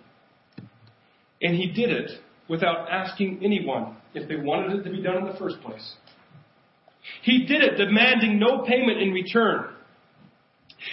And 1.43 1.55
he 1.55 1.71
did 1.71 1.91
it 1.91 2.11
without 2.49 2.89
asking 2.91 3.41
anyone 3.43 3.97
if 4.15 4.29
they 4.29 4.37
wanted 4.37 4.81
it 4.81 4.85
to 4.85 4.91
be 4.91 5.03
done 5.03 5.19
in 5.19 5.25
the 5.25 5.39
first 5.39 5.61
place. 5.61 5.95
He 7.23 7.47
did 7.47 7.63
it 7.63 7.77
demanding 7.77 8.39
no 8.39 8.65
payment 8.67 9.01
in 9.01 9.13
return. 9.13 9.67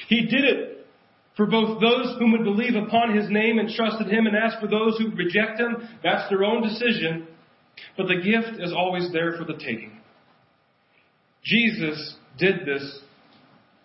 He 0.07 0.21
did 0.21 0.43
it 0.43 0.87
for 1.35 1.45
both 1.45 1.81
those 1.81 2.17
whom 2.17 2.31
would 2.31 2.43
believe 2.43 2.75
upon 2.75 3.15
his 3.15 3.29
name 3.29 3.59
and 3.59 3.69
trusted 3.69 4.07
him, 4.07 4.25
and 4.25 4.35
as 4.35 4.53
for 4.59 4.67
those 4.67 4.97
who 4.97 5.11
reject 5.15 5.59
him, 5.59 5.75
that's 6.01 6.29
their 6.29 6.43
own 6.43 6.61
decision. 6.61 7.27
But 7.97 8.07
the 8.07 8.15
gift 8.15 8.61
is 8.61 8.71
always 8.71 9.11
there 9.11 9.33
for 9.37 9.43
the 9.43 9.57
taking. 9.57 9.99
Jesus 11.43 12.15
did 12.37 12.65
this 12.65 12.99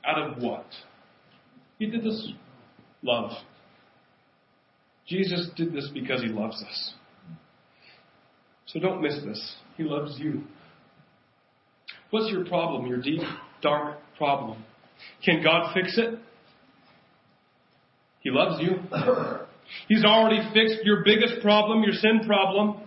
out 0.07 0.19
of 0.19 0.43
what? 0.43 0.67
He 1.79 1.87
did 1.87 2.05
this 2.05 2.33
love. 3.03 3.33
Jesus 5.07 5.49
did 5.57 5.73
this 5.73 5.91
because 5.93 6.23
he 6.23 6.29
loves 6.29 6.63
us. 6.63 6.95
So 8.73 8.79
don't 8.79 9.03
miss 9.03 9.15
this. 9.25 9.57
He 9.77 9.83
loves 9.83 10.19
you. 10.19 10.43
What's 12.11 12.31
your 12.33 12.45
problem, 12.47 12.87
your 12.87 13.01
deep, 13.01 13.23
dark 13.63 13.99
problem? 14.17 14.65
Can 15.25 15.43
God 15.43 15.73
fix 15.75 15.97
it? 15.99 16.19
He 18.21 18.31
loves 18.31 18.63
you. 18.63 18.77
He's 19.89 20.05
already 20.05 20.41
fixed 20.53 20.85
your 20.85 21.03
biggest 21.05 21.41
problem, 21.43 21.83
your 21.83 21.93
sin 21.93 22.23
problem. 22.27 22.83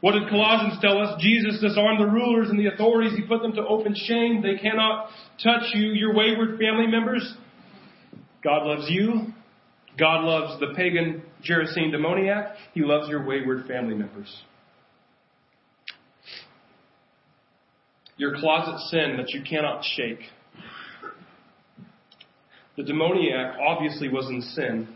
What 0.00 0.12
did 0.12 0.28
Colossians 0.28 0.80
tell 0.80 0.98
us? 0.98 1.20
Jesus 1.20 1.60
disarmed 1.60 2.00
the 2.00 2.06
rulers 2.06 2.50
and 2.50 2.58
the 2.58 2.66
authorities. 2.72 3.16
He 3.16 3.22
put 3.22 3.42
them 3.42 3.52
to 3.54 3.66
open 3.66 3.94
shame. 3.96 4.42
They 4.42 4.60
cannot 4.60 5.08
touch 5.42 5.62
you, 5.74 5.92
your 5.92 6.14
wayward 6.14 6.58
family 6.58 6.86
members. 6.86 7.34
God 8.42 8.66
loves 8.66 8.86
you. 8.88 9.28
God 9.98 10.24
loves 10.24 10.58
the 10.60 10.74
pagan 10.74 11.22
Gerasene 11.48 11.90
demoniac. 11.90 12.54
He 12.74 12.82
loves 12.82 13.08
your 13.08 13.24
wayward 13.24 13.66
family 13.66 13.94
members. 13.94 14.42
Your 18.16 18.38
closet 18.38 18.78
sin 18.88 19.16
that 19.16 19.30
you 19.30 19.42
cannot 19.42 19.84
shake. 19.84 20.20
The 22.76 22.82
demoniac 22.82 23.56
obviously 23.60 24.08
was 24.08 24.26
in 24.28 24.40
sin. 24.42 24.88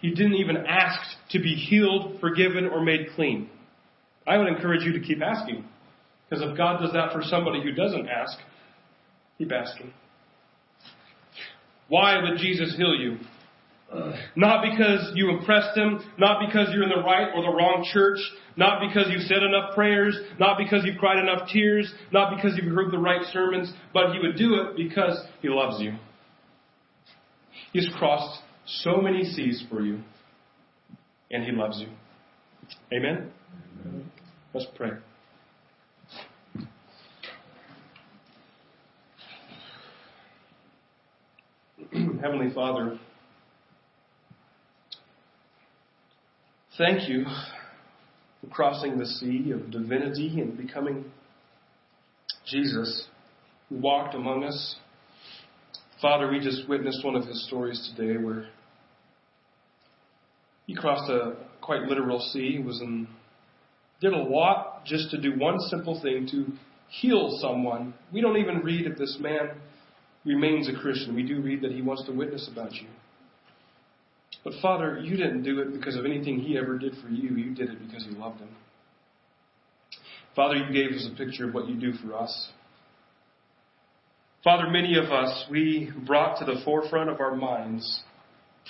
He 0.00 0.10
didn't 0.10 0.34
even 0.34 0.56
ask 0.56 0.98
to 1.30 1.38
be 1.38 1.54
healed, 1.54 2.20
forgiven, 2.20 2.66
or 2.66 2.82
made 2.82 3.08
clean. 3.14 3.50
I 4.26 4.38
would 4.38 4.48
encourage 4.48 4.82
you 4.84 4.92
to 4.92 5.00
keep 5.00 5.22
asking. 5.22 5.64
Because 6.28 6.44
if 6.48 6.56
God 6.56 6.80
does 6.80 6.92
that 6.92 7.12
for 7.12 7.22
somebody 7.22 7.62
who 7.62 7.72
doesn't 7.72 8.08
ask, 8.08 8.38
keep 9.38 9.52
asking. 9.52 9.92
Why 11.88 12.22
would 12.22 12.38
Jesus 12.38 12.74
heal 12.76 12.94
you? 12.94 13.18
Not 14.36 14.64
because 14.68 15.12
you 15.14 15.30
impressed 15.30 15.76
him, 15.76 16.00
not 16.18 16.40
because 16.46 16.68
you're 16.72 16.82
in 16.82 16.88
the 16.88 17.02
right 17.04 17.28
or 17.34 17.42
the 17.42 17.56
wrong 17.56 17.86
church, 17.92 18.18
not 18.56 18.80
because 18.80 19.06
you've 19.10 19.22
said 19.22 19.42
enough 19.42 19.74
prayers, 19.74 20.18
not 20.38 20.58
because 20.58 20.84
you've 20.84 20.98
cried 20.98 21.18
enough 21.18 21.48
tears, 21.52 21.92
not 22.12 22.34
because 22.34 22.58
you've 22.60 22.74
heard 22.74 22.92
the 22.92 22.98
right 22.98 23.22
sermons, 23.32 23.72
but 23.92 24.12
he 24.12 24.18
would 24.18 24.36
do 24.36 24.54
it 24.56 24.76
because 24.76 25.16
he 25.42 25.48
loves 25.48 25.80
you. 25.80 25.92
He's 27.72 27.88
crossed 27.98 28.40
so 28.66 29.00
many 29.00 29.24
seas 29.24 29.64
for 29.68 29.82
you, 29.82 30.00
and 31.30 31.44
He 31.44 31.52
loves 31.52 31.80
you. 31.80 31.88
Amen? 32.92 33.30
Amen. 33.84 34.10
Let's 34.52 34.66
pray. 34.76 34.90
Heavenly 42.22 42.54
Father, 42.54 42.98
thank 46.78 47.08
you 47.08 47.24
for 48.40 48.46
crossing 48.48 48.98
the 48.98 49.06
sea 49.06 49.52
of 49.52 49.70
divinity 49.70 50.40
and 50.40 50.56
becoming 50.56 51.04
Jesus 52.46 53.06
who 53.68 53.76
walked 53.76 54.14
among 54.14 54.44
us 54.44 54.76
Father, 56.04 56.30
we 56.30 56.38
just 56.38 56.68
witnessed 56.68 57.02
one 57.02 57.14
of 57.14 57.24
his 57.24 57.46
stories 57.46 57.90
today 57.96 58.22
where 58.22 58.46
he 60.66 60.74
crossed 60.74 61.10
a 61.10 61.36
quite 61.62 61.84
literal 61.84 62.20
sea, 62.20 62.58
was 62.58 62.78
in, 62.82 63.08
did 64.02 64.12
a 64.12 64.22
lot 64.22 64.84
just 64.84 65.10
to 65.12 65.18
do 65.18 65.38
one 65.38 65.58
simple 65.60 65.98
thing 66.02 66.28
to 66.30 66.46
heal 66.90 67.38
someone. 67.40 67.94
We 68.12 68.20
don't 68.20 68.36
even 68.36 68.58
read 68.58 68.86
if 68.86 68.98
this 68.98 69.16
man 69.18 69.52
remains 70.26 70.68
a 70.68 70.78
Christian. 70.78 71.14
We 71.14 71.22
do 71.22 71.40
read 71.40 71.62
that 71.62 71.72
he 71.72 71.80
wants 71.80 72.04
to 72.04 72.12
witness 72.12 72.50
about 72.52 72.74
you. 72.74 72.88
But 74.44 74.52
Father, 74.60 75.00
you 75.02 75.16
didn't 75.16 75.42
do 75.42 75.60
it 75.60 75.72
because 75.72 75.96
of 75.96 76.04
anything 76.04 76.38
he 76.38 76.58
ever 76.58 76.78
did 76.78 76.92
for 77.02 77.08
you. 77.08 77.34
You 77.36 77.54
did 77.54 77.70
it 77.70 77.78
because 77.80 78.06
you 78.06 78.16
loved 78.18 78.40
him. 78.40 78.50
Father, 80.36 80.56
you 80.56 80.72
gave 80.72 80.94
us 80.94 81.08
a 81.12 81.16
picture 81.16 81.48
of 81.48 81.54
what 81.54 81.68
you 81.68 81.76
do 81.76 81.92
for 81.94 82.14
us. 82.14 82.50
Father, 84.42 84.68
many 84.68 84.98
of 84.98 85.06
us, 85.06 85.46
we 85.50 85.90
brought 86.06 86.38
to 86.38 86.44
the 86.44 86.60
forefront 86.64 87.08
of 87.08 87.20
our 87.20 87.34
minds 87.34 88.02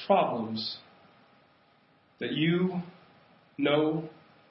problems 0.06 0.78
that 2.20 2.32
you 2.32 2.80
know 3.58 4.08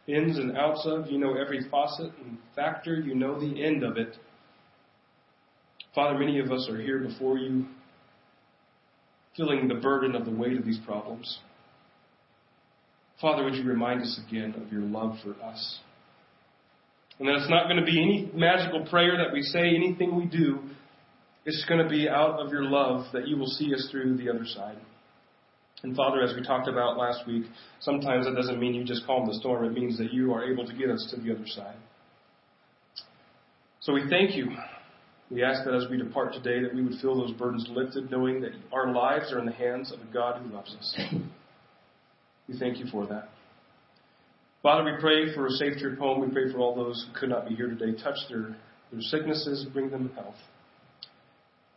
ins 0.07 0.37
and 0.37 0.57
outs 0.57 0.85
of. 0.85 1.07
You 1.07 1.19
know 1.19 1.35
every 1.35 1.61
faucet 1.69 2.11
and 2.25 2.37
factor. 2.55 2.95
You 2.95 3.15
know 3.15 3.39
the 3.39 3.63
end 3.63 3.83
of 3.83 3.97
it. 3.97 4.17
Father, 5.95 6.17
many 6.17 6.39
of 6.39 6.51
us 6.51 6.67
are 6.69 6.81
here 6.81 6.99
before 6.99 7.37
you, 7.37 7.67
feeling 9.35 9.67
the 9.67 9.75
burden 9.75 10.15
of 10.15 10.25
the 10.25 10.31
weight 10.31 10.57
of 10.57 10.65
these 10.65 10.79
problems. 10.85 11.39
Father, 13.21 13.43
would 13.43 13.55
you 13.55 13.63
remind 13.63 14.01
us 14.01 14.19
again 14.27 14.53
of 14.61 14.71
your 14.71 14.81
love 14.81 15.15
for 15.23 15.31
us? 15.43 15.79
And 17.19 17.27
that 17.27 17.35
it's 17.35 17.49
not 17.49 17.65
going 17.65 17.77
to 17.77 17.85
be 17.85 18.01
any 18.01 18.31
magical 18.33 18.85
prayer 18.87 19.17
that 19.17 19.31
we 19.31 19.41
say, 19.41 19.75
anything 19.75 20.15
we 20.15 20.25
do 20.25 20.59
it's 21.45 21.65
going 21.67 21.83
to 21.83 21.89
be 21.89 22.07
out 22.07 22.39
of 22.39 22.51
your 22.51 22.63
love 22.63 23.05
that 23.13 23.27
you 23.27 23.37
will 23.37 23.47
see 23.47 23.73
us 23.73 23.87
through 23.91 24.17
the 24.17 24.29
other 24.29 24.45
side. 24.45 24.77
And 25.83 25.95
Father, 25.95 26.21
as 26.21 26.33
we 26.33 26.41
talked 26.41 26.69
about 26.69 26.97
last 26.97 27.27
week, 27.27 27.43
sometimes 27.81 28.25
that 28.25 28.35
doesn't 28.35 28.59
mean 28.59 28.73
you 28.73 28.85
just 28.85 29.05
calm 29.05 29.27
the 29.27 29.33
storm. 29.33 29.65
It 29.65 29.73
means 29.73 29.97
that 29.97 30.13
you 30.13 30.33
are 30.33 30.49
able 30.49 30.65
to 30.65 30.73
get 30.73 30.89
us 30.89 31.13
to 31.13 31.21
the 31.21 31.33
other 31.33 31.45
side. 31.45 31.75
So 33.81 33.91
we 33.91 34.03
thank 34.09 34.35
you. 34.35 34.47
We 35.31 35.43
ask 35.43 35.63
that 35.65 35.73
as 35.73 35.85
we 35.89 35.97
depart 35.97 36.33
today 36.33 36.61
that 36.61 36.75
we 36.75 36.83
would 36.83 36.99
feel 37.01 37.15
those 37.15 37.31
burdens 37.31 37.67
lifted, 37.69 38.11
knowing 38.11 38.41
that 38.41 38.51
our 38.71 38.93
lives 38.93 39.31
are 39.31 39.39
in 39.39 39.45
the 39.45 39.51
hands 39.51 39.91
of 39.91 39.99
a 39.99 40.13
God 40.13 40.41
who 40.41 40.53
loves 40.53 40.75
us. 40.75 40.99
We 42.49 42.59
thank 42.59 42.77
you 42.77 42.85
for 42.91 43.07
that. 43.07 43.29
Father, 44.61 44.83
we 44.83 44.99
pray 44.99 45.33
for 45.33 45.47
a 45.47 45.49
safe 45.51 45.77
trip 45.79 45.97
home. 45.97 46.19
We 46.21 46.27
pray 46.27 46.51
for 46.51 46.59
all 46.59 46.75
those 46.75 47.05
who 47.07 47.17
could 47.17 47.29
not 47.29 47.47
be 47.47 47.55
here 47.55 47.67
today. 47.67 47.97
Touch 48.03 48.17
their, 48.29 48.55
their 48.91 49.01
sicknesses, 49.01 49.65
bring 49.71 49.89
them 49.89 50.11
health. 50.13 50.35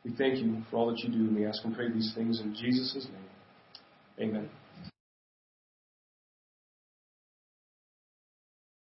We 0.05 0.13
thank 0.17 0.39
you 0.39 0.63
for 0.71 0.77
all 0.77 0.91
that 0.91 0.99
you 0.99 1.09
do, 1.09 1.19
and 1.19 1.37
we 1.37 1.47
ask 1.47 1.65
and 1.65 1.75
pray 1.75 1.91
these 1.91 2.13
things 2.15 2.41
in 2.41 2.55
Jesus' 2.55 3.07
name. 3.13 4.29
Amen. 4.29 4.49